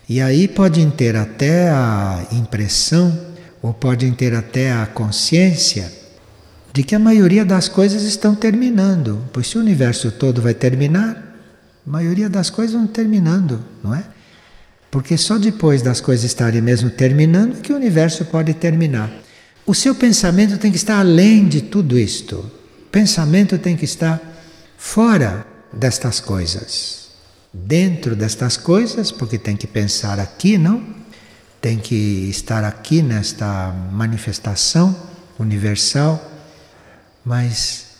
E 0.08 0.22
aí 0.22 0.48
podem 0.48 0.90
ter 0.90 1.16
até 1.16 1.70
a 1.70 2.28
impressão, 2.32 3.34
ou 3.62 3.74
podem 3.74 4.12
ter 4.14 4.36
até 4.36 4.72
a 4.72 4.86
consciência, 4.86 5.92
de 6.74 6.84
que 6.84 6.96
a 6.96 7.00
maioria 7.00 7.46
das 7.46 7.68
coisas 7.70 8.04
estão 8.04 8.36
terminando. 8.36 9.24
Pois 9.32 9.48
se 9.48 9.58
o 9.58 9.62
universo 9.62 10.12
todo 10.12 10.42
vai 10.42 10.54
terminar, 10.54 11.33
a 11.86 11.90
maioria 11.90 12.30
das 12.30 12.50
coisas 12.50 12.74
vão 12.74 12.88
terminando, 12.88 13.64
não 13.84 13.94
é? 13.94 14.04
Porque 14.90 15.18
só 15.18 15.38
depois 15.38 15.82
das 15.82 16.00
coisas 16.00 16.24
estarem 16.24 16.62
mesmo 16.62 16.90
terminando 16.90 17.62
que 17.62 17.74
o 17.74 17.76
universo 17.76 18.26
pode 18.26 18.54
terminar. 18.54 19.12
O 19.66 19.74
seu 19.74 19.96
pensamento 19.96 20.58
tem 20.58 20.72
que 20.72 20.78
estar 20.78 21.00
além 21.00 21.48
de 21.48 21.62
tudo 21.62 21.98
isto. 21.98 22.36
O 22.36 22.90
pensamento 22.92 23.58
tem 23.58 23.76
que 23.76 23.86
estar 23.86 24.22
fora 24.78 25.48
destas 25.72 26.20
coisas. 26.20 27.08
Dentro 27.52 28.16
destas 28.16 28.56
coisas, 28.56 29.12
porque 29.12 29.38
tem 29.38 29.56
que 29.56 29.68
pensar 29.68 30.20
aqui, 30.20 30.58
não? 30.58 30.84
Tem 31.60 31.78
que 31.78 32.30
estar 32.30 32.64
aqui 32.64 33.02
nesta 33.02 33.74
manifestação 33.92 34.96
universal, 35.40 36.32
mas 37.26 37.93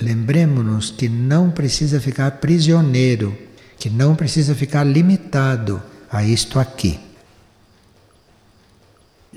lembremos-nos 0.00 0.90
que 0.90 1.08
não 1.08 1.50
precisa 1.50 2.00
ficar 2.00 2.32
prisioneiro, 2.32 3.36
que 3.78 3.90
não 3.90 4.14
precisa 4.14 4.54
ficar 4.54 4.84
limitado 4.84 5.82
a 6.10 6.24
isto 6.24 6.58
aqui. 6.58 6.98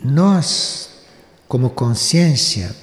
Nós, 0.03 0.89
como 1.47 1.70
consciência, 1.70 2.76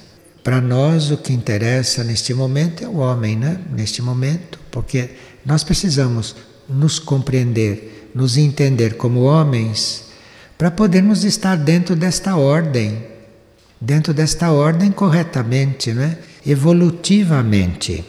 para 0.43 0.61
nós 0.61 1.11
o 1.11 1.17
que 1.17 1.33
interessa 1.33 2.05
neste 2.05 2.33
momento 2.33 2.85
é 2.85 2.89
o 2.89 2.97
homem, 2.97 3.37
né? 3.37 3.61
Neste 3.71 4.03
momento, 4.03 4.59
porque 4.71 5.11
nós 5.45 5.65
precisamos 5.65 6.37
nos 6.69 6.99
compreender, 6.99 8.11
nos 8.15 8.37
entender 8.37 8.97
como 8.97 9.23
homens, 9.23 10.05
para 10.57 10.71
podermos 10.71 11.25
estar 11.25 11.57
dentro 11.57 11.95
desta 11.95 12.37
ordem, 12.37 13.05
dentro 13.81 14.13
desta 14.13 14.51
ordem 14.51 14.91
corretamente, 14.91 15.93
né? 15.93 16.19
Evolutivamente. 16.47 18.05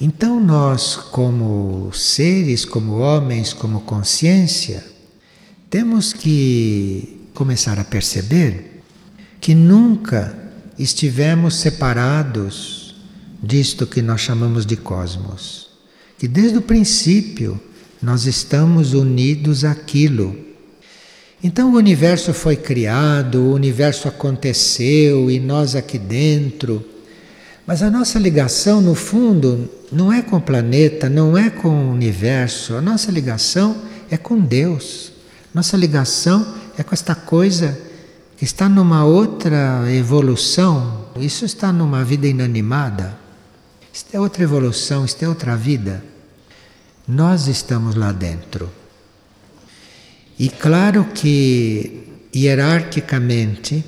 Então, 0.00 0.40
nós, 0.40 0.96
como 0.96 1.90
seres, 1.92 2.64
como 2.64 2.98
homens, 2.98 3.52
como 3.52 3.80
consciência, 3.80 4.84
temos 5.68 6.12
que 6.12 7.26
começar 7.34 7.78
a 7.78 7.84
perceber 7.84 8.82
que 9.40 9.54
nunca 9.54 10.36
estivemos 10.78 11.56
separados 11.56 12.94
disto 13.42 13.86
que 13.86 14.02
nós 14.02 14.20
chamamos 14.20 14.64
de 14.64 14.76
cosmos. 14.76 15.68
Que 16.18 16.26
desde 16.26 16.58
o 16.58 16.62
princípio 16.62 17.60
nós 18.00 18.26
estamos 18.26 18.94
unidos 18.94 19.64
àquilo. 19.64 20.36
Então 21.42 21.72
o 21.72 21.76
universo 21.76 22.34
foi 22.34 22.56
criado, 22.56 23.40
o 23.40 23.54
universo 23.54 24.08
aconteceu 24.08 25.30
e 25.30 25.38
nós 25.38 25.76
aqui 25.76 25.98
dentro. 25.98 26.84
Mas 27.64 27.82
a 27.82 27.90
nossa 27.90 28.18
ligação, 28.18 28.80
no 28.80 28.94
fundo, 28.94 29.68
não 29.92 30.12
é 30.12 30.20
com 30.20 30.36
o 30.36 30.40
planeta, 30.40 31.08
não 31.08 31.36
é 31.36 31.48
com 31.50 31.68
o 31.68 31.92
universo, 31.92 32.74
a 32.74 32.80
nossa 32.80 33.12
ligação 33.12 33.76
é 34.10 34.16
com 34.16 34.40
Deus. 34.40 35.12
Nossa 35.54 35.76
ligação 35.76 36.54
é 36.76 36.82
com 36.82 36.94
esta 36.94 37.14
coisa 37.14 37.78
que 38.36 38.44
está 38.44 38.68
numa 38.68 39.04
outra 39.04 39.84
evolução, 39.92 41.06
isso 41.16 41.44
está 41.44 41.72
numa 41.72 42.04
vida 42.04 42.26
inanimada. 42.26 43.18
Isto 43.92 44.14
é 44.14 44.20
outra 44.20 44.44
evolução, 44.44 45.04
isto 45.04 45.24
é 45.24 45.28
outra 45.28 45.56
vida. 45.56 46.02
Nós 47.06 47.48
estamos 47.48 47.94
lá 47.96 48.12
dentro. 48.12 48.70
E 50.38 50.48
claro 50.48 51.04
que, 51.12 52.04
hierarquicamente, 52.34 53.84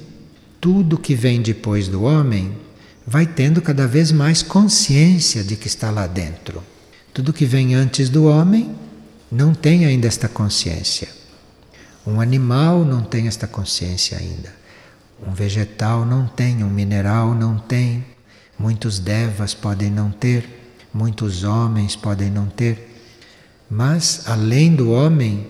tudo 0.60 0.98
que 0.98 1.14
vem 1.14 1.40
depois 1.40 1.86
do 1.86 2.02
homem 2.02 2.52
vai 3.06 3.26
tendo 3.26 3.62
cada 3.62 3.86
vez 3.86 4.10
mais 4.10 4.42
consciência 4.42 5.44
de 5.44 5.56
que 5.56 5.68
está 5.68 5.90
lá 5.90 6.06
dentro. 6.06 6.62
Tudo 7.14 7.32
que 7.32 7.44
vem 7.44 7.74
antes 7.74 8.08
do 8.08 8.24
homem 8.24 8.74
não 9.30 9.54
tem 9.54 9.84
ainda 9.84 10.08
esta 10.08 10.28
consciência. 10.28 11.08
Um 12.06 12.20
animal 12.20 12.84
não 12.84 13.02
tem 13.02 13.28
esta 13.28 13.46
consciência 13.46 14.18
ainda. 14.18 14.52
Um 15.26 15.32
vegetal 15.32 16.04
não 16.04 16.26
tem, 16.26 16.64
um 16.64 16.70
mineral 16.70 17.34
não 17.34 17.58
tem. 17.58 18.04
Muitos 18.58 18.98
devas 18.98 19.54
podem 19.54 19.90
não 19.90 20.10
ter, 20.10 20.76
muitos 20.92 21.44
homens 21.44 21.96
podem 21.96 22.30
não 22.30 22.46
ter, 22.46 23.02
mas 23.70 24.24
além 24.26 24.74
do 24.74 24.90
homem, 24.90 25.46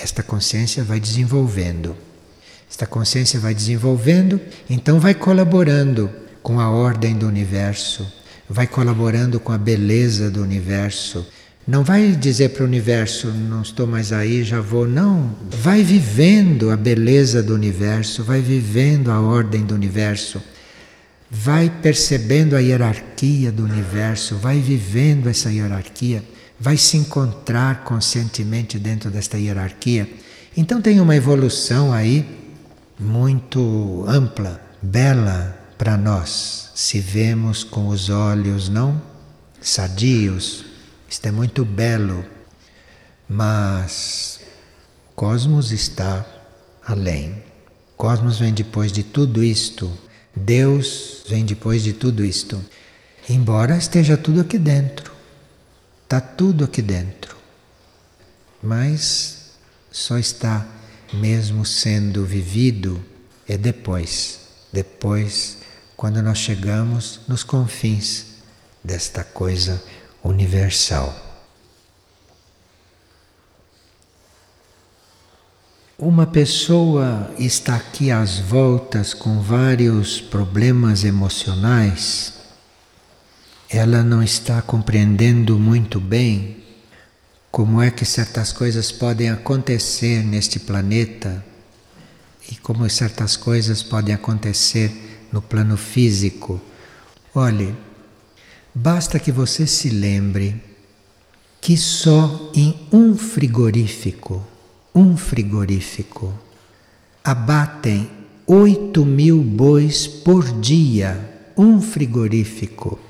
esta 0.00 0.22
consciência 0.22 0.82
vai 0.82 0.98
desenvolvendo. 0.98 1.94
Esta 2.68 2.86
consciência 2.86 3.38
vai 3.38 3.54
desenvolvendo, 3.54 4.40
então 4.68 4.98
vai 4.98 5.12
colaborando 5.12 6.10
com 6.42 6.58
a 6.58 6.70
ordem 6.70 7.14
do 7.14 7.26
universo, 7.26 8.10
vai 8.48 8.66
colaborando 8.66 9.38
com 9.38 9.52
a 9.52 9.58
beleza 9.58 10.30
do 10.30 10.42
universo. 10.42 11.26
Não 11.66 11.84
vai 11.84 12.12
dizer 12.12 12.50
para 12.50 12.62
o 12.62 12.66
universo, 12.66 13.28
não 13.28 13.62
estou 13.62 13.86
mais 13.86 14.12
aí, 14.12 14.42
já 14.42 14.60
vou. 14.60 14.88
Não. 14.88 15.34
Vai 15.50 15.82
vivendo 15.82 16.70
a 16.70 16.76
beleza 16.76 17.42
do 17.42 17.54
universo, 17.54 18.24
vai 18.24 18.40
vivendo 18.40 19.10
a 19.10 19.20
ordem 19.20 19.64
do 19.64 19.74
universo, 19.74 20.42
vai 21.30 21.70
percebendo 21.82 22.56
a 22.56 22.60
hierarquia 22.60 23.52
do 23.52 23.64
universo, 23.64 24.36
vai 24.36 24.58
vivendo 24.58 25.28
essa 25.28 25.52
hierarquia, 25.52 26.24
vai 26.60 26.76
se 26.76 26.98
encontrar 26.98 27.84
conscientemente 27.84 28.78
dentro 28.78 29.10
desta 29.10 29.38
hierarquia. 29.38 30.08
Então 30.54 30.82
tem 30.82 31.00
uma 31.00 31.16
evolução 31.16 31.92
aí 31.92 32.38
muito 32.98 34.04
ampla, 34.06 34.60
bela 34.82 35.58
para 35.78 35.96
nós, 35.96 36.70
se 36.74 37.00
vemos 37.00 37.64
com 37.64 37.88
os 37.88 38.10
olhos 38.10 38.68
não 38.68 39.00
sadios. 39.60 40.66
Isto 41.08 41.26
é 41.26 41.30
muito 41.30 41.64
belo, 41.64 42.24
mas 43.28 44.40
o 45.10 45.14
cosmos 45.14 45.72
está 45.72 46.24
além. 46.86 47.42
O 47.94 47.96
cosmos 47.96 48.38
vem 48.38 48.52
depois 48.52 48.92
de 48.92 49.02
tudo 49.02 49.42
isto. 49.42 49.90
Deus 50.36 51.24
vem 51.28 51.44
depois 51.44 51.82
de 51.82 51.92
tudo 51.92 52.24
isto. 52.24 52.62
Embora 53.28 53.76
esteja 53.76 54.16
tudo 54.16 54.40
aqui 54.40 54.58
dentro. 54.58 55.19
Está 56.10 56.20
tudo 56.20 56.64
aqui 56.64 56.82
dentro. 56.82 57.36
Mas 58.60 59.52
só 59.92 60.18
está 60.18 60.66
mesmo 61.12 61.64
sendo 61.64 62.26
vivido 62.26 63.00
é 63.46 63.56
depois, 63.56 64.40
depois, 64.72 65.58
quando 65.96 66.20
nós 66.20 66.38
chegamos 66.38 67.20
nos 67.28 67.44
confins 67.44 68.26
desta 68.82 69.22
coisa 69.22 69.80
universal. 70.24 71.14
Uma 75.96 76.26
pessoa 76.26 77.32
está 77.38 77.76
aqui 77.76 78.10
às 78.10 78.36
voltas 78.40 79.14
com 79.14 79.40
vários 79.40 80.20
problemas 80.20 81.04
emocionais, 81.04 82.39
ela 83.72 84.02
não 84.02 84.20
está 84.20 84.60
compreendendo 84.60 85.56
muito 85.56 86.00
bem 86.00 86.56
como 87.52 87.80
é 87.80 87.88
que 87.88 88.04
certas 88.04 88.52
coisas 88.52 88.90
podem 88.90 89.30
acontecer 89.30 90.24
neste 90.24 90.58
planeta 90.58 91.44
e 92.50 92.56
como 92.56 92.88
certas 92.90 93.36
coisas 93.36 93.80
podem 93.80 94.12
acontecer 94.12 94.90
no 95.30 95.40
plano 95.40 95.76
físico. 95.76 96.60
Olhe, 97.32 97.72
basta 98.74 99.20
que 99.20 99.30
você 99.30 99.68
se 99.68 99.88
lembre 99.88 100.60
que 101.60 101.76
só 101.76 102.50
em 102.52 102.88
um 102.92 103.16
frigorífico, 103.16 104.44
um 104.92 105.16
frigorífico, 105.16 106.36
abatem 107.22 108.10
8 108.48 109.04
mil 109.04 109.40
bois 109.40 110.08
por 110.08 110.60
dia. 110.60 111.28
Um 111.56 111.80
frigorífico. 111.80 113.09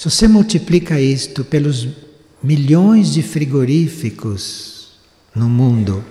Se 0.00 0.08
você 0.08 0.26
multiplica 0.26 0.98
isto 0.98 1.44
pelos 1.44 1.86
milhões 2.42 3.12
de 3.12 3.22
frigoríficos 3.22 4.92
no 5.34 5.46
mundo. 5.46 6.02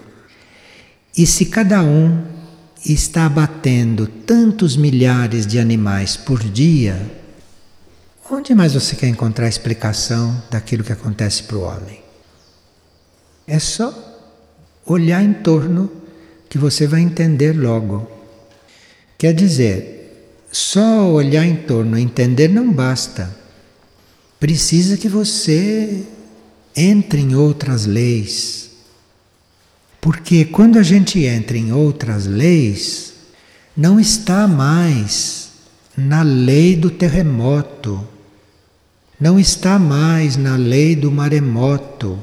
E 1.18 1.26
se 1.26 1.48
cada 1.48 1.82
um 1.82 2.24
está 2.86 3.26
abatendo 3.26 4.06
tantos 4.06 4.78
milhares 4.78 5.48
de 5.48 5.58
animais 5.58 6.16
por 6.16 6.38
dia, 6.38 7.04
onde 8.30 8.54
mais 8.54 8.76
você 8.76 8.96
quer 8.96 9.08
encontrar 9.08 9.48
explicação 9.48 10.40
daquilo 10.52 10.84
que 10.84 10.94
acontece 10.94 11.42
para 11.42 11.58
o 11.58 11.62
homem? 11.62 12.00
É 13.48 13.58
só 13.58 13.92
olhar 14.86 15.24
em 15.24 15.34
torno 15.34 15.92
que 16.48 16.60
você 16.60 16.86
vai 16.86 17.02
entender 17.02 17.54
logo. 17.54 18.08
Quer 19.18 19.34
dizer, 19.34 20.46
só 20.52 21.10
olhar 21.12 21.44
em 21.44 21.56
torno 21.56 21.98
e 21.98 22.04
entender 22.04 22.50
não 22.50 22.72
basta. 22.72 23.39
Precisa 24.40 24.96
que 24.98 25.10
você 25.10 26.06
entre 26.76 27.20
em 27.20 27.36
outras 27.36 27.86
leis. 27.86 28.70
Porque 30.00 30.46
quando 30.46 30.80
a 30.80 30.84
gente 30.84 31.24
entra 31.26 31.58
em 31.58 31.74
outras 31.74 32.26
leis, 32.26 33.14
não 33.76 34.00
está 34.00 34.48
mais 34.48 35.50
na 35.98 36.22
lei 36.22 36.76
do 36.76 36.90
terremoto, 36.90 38.08
não 39.20 39.38
está 39.38 39.78
mais 39.78 40.38
na 40.38 40.56
lei 40.56 40.96
do 40.96 41.12
maremoto, 41.12 42.18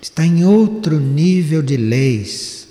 está 0.00 0.24
em 0.24 0.44
outro 0.44 1.00
nível 1.00 1.60
de 1.60 1.76
leis. 1.76 2.68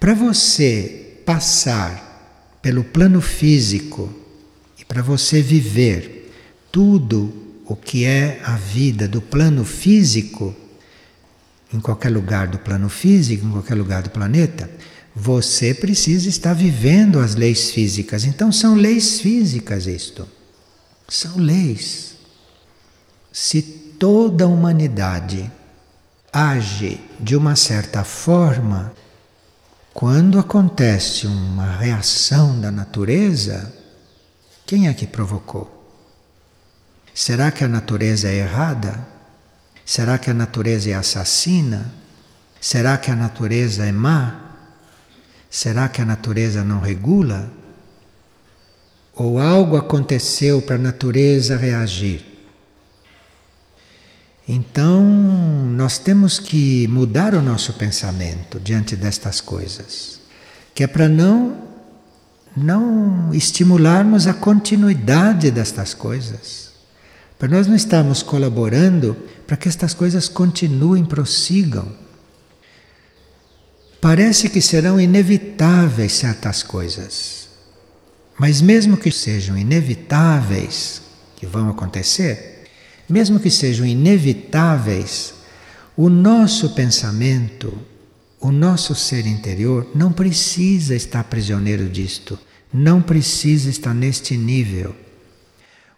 Para 0.00 0.14
você 0.14 1.20
passar 1.24 2.58
pelo 2.60 2.82
plano 2.82 3.20
físico 3.20 4.12
e 4.76 4.84
para 4.84 5.02
você 5.02 5.40
viver 5.40 6.21
tudo 6.72 7.32
o 7.66 7.76
que 7.76 8.06
é 8.06 8.40
a 8.42 8.56
vida 8.56 9.06
do 9.06 9.20
plano 9.20 9.64
físico, 9.64 10.56
em 11.72 11.78
qualquer 11.78 12.08
lugar 12.08 12.48
do 12.48 12.58
plano 12.58 12.88
físico, 12.88 13.46
em 13.46 13.50
qualquer 13.50 13.74
lugar 13.74 14.02
do 14.02 14.10
planeta, 14.10 14.68
você 15.14 15.74
precisa 15.74 16.28
estar 16.28 16.54
vivendo 16.54 17.18
as 17.18 17.34
leis 17.34 17.70
físicas. 17.70 18.24
Então 18.24 18.50
são 18.50 18.74
leis 18.74 19.20
físicas 19.20 19.86
isto. 19.86 20.26
São 21.06 21.36
leis. 21.36 22.14
Se 23.30 23.60
toda 23.62 24.44
a 24.44 24.48
humanidade 24.48 25.50
age 26.32 26.98
de 27.20 27.36
uma 27.36 27.54
certa 27.54 28.02
forma, 28.02 28.92
quando 29.92 30.38
acontece 30.38 31.26
uma 31.26 31.76
reação 31.76 32.58
da 32.58 32.70
natureza, 32.70 33.72
quem 34.66 34.88
é 34.88 34.94
que 34.94 35.06
provocou? 35.06 35.81
Será 37.14 37.50
que 37.50 37.64
a 37.64 37.68
natureza 37.68 38.28
é 38.28 38.36
errada? 38.36 39.06
Será 39.84 40.18
que 40.18 40.30
a 40.30 40.34
natureza 40.34 40.90
é 40.90 40.94
assassina? 40.94 41.92
Será 42.60 42.96
que 42.96 43.10
a 43.10 43.16
natureza 43.16 43.84
é 43.84 43.92
má? 43.92 44.40
Será 45.50 45.88
que 45.88 46.00
a 46.00 46.04
natureza 46.04 46.64
não 46.64 46.80
regula? 46.80 47.50
Ou 49.14 49.38
algo 49.38 49.76
aconteceu 49.76 50.62
para 50.62 50.76
a 50.76 50.78
natureza 50.78 51.56
reagir? 51.56 52.24
Então, 54.48 55.02
nós 55.02 55.98
temos 55.98 56.38
que 56.38 56.88
mudar 56.88 57.34
o 57.34 57.42
nosso 57.42 57.74
pensamento 57.74 58.58
diante 58.58 58.96
destas 58.96 59.40
coisas, 59.40 60.20
que 60.74 60.82
é 60.82 60.86
para 60.86 61.08
não 61.08 61.70
não 62.54 63.32
estimularmos 63.32 64.26
a 64.26 64.34
continuidade 64.34 65.50
destas 65.50 65.94
coisas. 65.94 66.61
Para 67.42 67.56
nós 67.56 67.66
não 67.66 67.74
estarmos 67.74 68.22
colaborando 68.22 69.16
para 69.48 69.56
que 69.56 69.68
estas 69.68 69.92
coisas 69.92 70.28
continuem, 70.28 71.04
prossigam. 71.04 71.92
Parece 74.00 74.48
que 74.48 74.60
serão 74.60 75.00
inevitáveis 75.00 76.12
certas 76.12 76.62
coisas, 76.62 77.48
mas 78.38 78.60
mesmo 78.60 78.96
que 78.96 79.10
sejam 79.10 79.58
inevitáveis, 79.58 81.02
que 81.34 81.44
vão 81.44 81.68
acontecer, 81.68 82.68
mesmo 83.08 83.40
que 83.40 83.50
sejam 83.50 83.84
inevitáveis, 83.84 85.34
o 85.96 86.08
nosso 86.08 86.70
pensamento, 86.76 87.76
o 88.40 88.52
nosso 88.52 88.94
ser 88.94 89.26
interior 89.26 89.90
não 89.96 90.12
precisa 90.12 90.94
estar 90.94 91.24
prisioneiro 91.24 91.88
disto, 91.88 92.38
não 92.72 93.02
precisa 93.02 93.68
estar 93.68 93.92
neste 93.92 94.36
nível. 94.36 94.94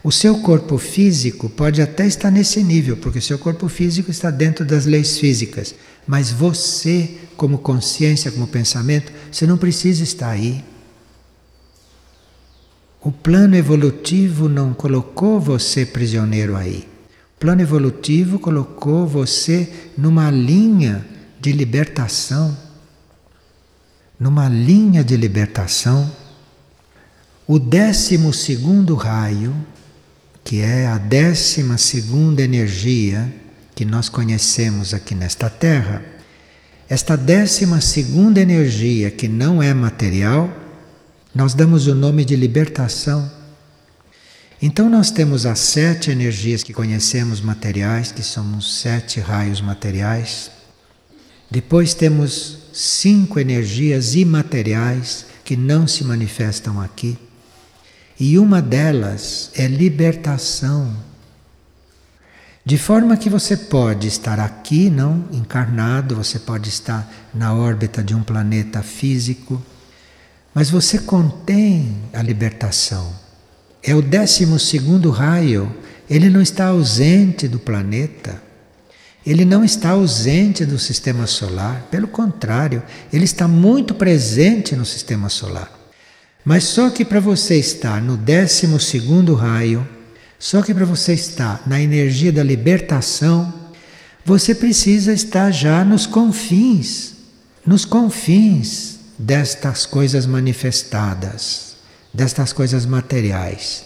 O 0.04 0.12
seu 0.12 0.36
corpo 0.40 0.76
físico 0.76 1.48
pode 1.48 1.80
até 1.80 2.06
estar 2.06 2.30
nesse 2.30 2.62
nível, 2.62 2.94
porque 2.94 3.20
o 3.20 3.22
seu 3.22 3.38
corpo 3.38 3.70
físico 3.70 4.10
está 4.10 4.30
dentro 4.30 4.62
das 4.62 4.84
leis 4.84 5.16
físicas, 5.18 5.74
mas 6.06 6.30
você, 6.30 7.16
como 7.38 7.56
consciência, 7.56 8.30
como 8.30 8.46
pensamento, 8.46 9.10
você 9.32 9.46
não 9.46 9.56
precisa 9.56 10.02
estar 10.04 10.28
aí. 10.28 10.62
O 13.00 13.10
plano 13.10 13.56
evolutivo 13.56 14.46
não 14.46 14.74
colocou 14.74 15.40
você 15.40 15.86
prisioneiro 15.86 16.54
aí. 16.54 16.86
O 17.36 17.40
plano 17.40 17.62
evolutivo 17.62 18.38
colocou 18.38 19.06
você 19.06 19.72
numa 19.96 20.30
linha 20.30 21.02
de 21.40 21.50
libertação. 21.50 22.54
Numa 24.20 24.50
linha 24.50 25.02
de 25.02 25.16
libertação. 25.16 26.10
O 27.46 27.58
décimo 27.58 28.34
segundo 28.34 28.94
raio 28.94 29.54
que 30.44 30.60
é 30.60 30.86
a 30.86 30.98
décima 30.98 31.78
segunda 31.78 32.42
energia 32.42 33.32
que 33.74 33.84
nós 33.84 34.10
conhecemos 34.10 34.92
aqui 34.92 35.14
nesta 35.14 35.48
Terra, 35.48 36.04
esta 36.88 37.16
décima 37.16 37.80
segunda 37.80 38.40
energia 38.40 39.10
que 39.10 39.26
não 39.26 39.62
é 39.62 39.72
material, 39.72 40.54
nós 41.34 41.54
damos 41.54 41.86
o 41.86 41.94
nome 41.94 42.24
de 42.24 42.36
libertação. 42.36 43.28
Então 44.60 44.88
nós 44.88 45.10
temos 45.10 45.46
as 45.46 45.58
sete 45.58 46.10
energias 46.10 46.62
que 46.62 46.72
conhecemos 46.72 47.40
materiais, 47.40 48.12
que 48.12 48.22
são 48.22 48.56
os 48.56 48.80
sete 48.80 49.20
raios 49.20 49.60
materiais. 49.60 50.50
Depois 51.50 51.94
temos 51.94 52.58
cinco 52.72 53.40
energias 53.40 54.14
imateriais 54.14 55.26
que 55.44 55.56
não 55.56 55.86
se 55.86 56.04
manifestam 56.04 56.80
aqui. 56.80 57.18
E 58.18 58.38
uma 58.38 58.62
delas 58.62 59.50
é 59.54 59.66
libertação. 59.66 60.94
De 62.64 62.78
forma 62.78 63.16
que 63.16 63.28
você 63.28 63.56
pode 63.56 64.06
estar 64.06 64.40
aqui, 64.40 64.88
não 64.88 65.24
encarnado, 65.32 66.16
você 66.16 66.38
pode 66.38 66.68
estar 66.68 67.12
na 67.34 67.52
órbita 67.52 68.02
de 68.02 68.14
um 68.14 68.22
planeta 68.22 68.82
físico, 68.82 69.62
mas 70.54 70.70
você 70.70 70.98
contém 71.00 71.96
a 72.12 72.22
libertação. 72.22 73.12
É 73.82 73.94
o 73.94 74.00
décimo 74.00 74.58
segundo 74.58 75.10
raio, 75.10 75.70
ele 76.08 76.30
não 76.30 76.40
está 76.40 76.68
ausente 76.68 77.46
do 77.46 77.58
planeta. 77.58 78.42
Ele 79.26 79.44
não 79.44 79.64
está 79.64 79.90
ausente 79.90 80.64
do 80.66 80.78
sistema 80.78 81.26
solar, 81.26 81.86
pelo 81.90 82.06
contrário, 82.06 82.82
ele 83.12 83.24
está 83.24 83.48
muito 83.48 83.94
presente 83.94 84.76
no 84.76 84.84
sistema 84.84 85.28
solar. 85.30 85.83
Mas 86.44 86.64
só 86.64 86.90
que 86.90 87.04
para 87.04 87.20
você 87.20 87.58
estar 87.58 88.02
no 88.02 88.16
décimo 88.16 88.78
segundo 88.78 89.34
raio, 89.34 89.86
só 90.38 90.60
que 90.60 90.74
para 90.74 90.84
você 90.84 91.14
estar 91.14 91.62
na 91.66 91.80
energia 91.80 92.30
da 92.30 92.42
libertação, 92.42 93.52
você 94.24 94.54
precisa 94.54 95.12
estar 95.12 95.50
já 95.50 95.82
nos 95.84 96.06
confins, 96.06 97.14
nos 97.66 97.86
confins 97.86 98.98
destas 99.18 99.86
coisas 99.86 100.26
manifestadas, 100.26 101.76
destas 102.12 102.52
coisas 102.52 102.84
materiais, 102.84 103.84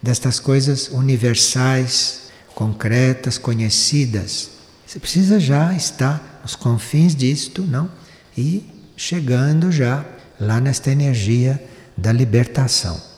destas 0.00 0.38
coisas 0.38 0.88
universais, 0.88 2.30
concretas, 2.54 3.36
conhecidas. 3.36 4.50
Você 4.86 5.00
precisa 5.00 5.40
já 5.40 5.74
estar 5.74 6.40
nos 6.42 6.54
confins 6.54 7.16
disto, 7.16 7.62
não? 7.62 7.90
E 8.38 8.64
chegando 8.96 9.72
já 9.72 10.04
lá 10.38 10.60
nesta 10.60 10.90
energia 10.92 11.60
da 11.96 12.12
libertação. 12.12 13.15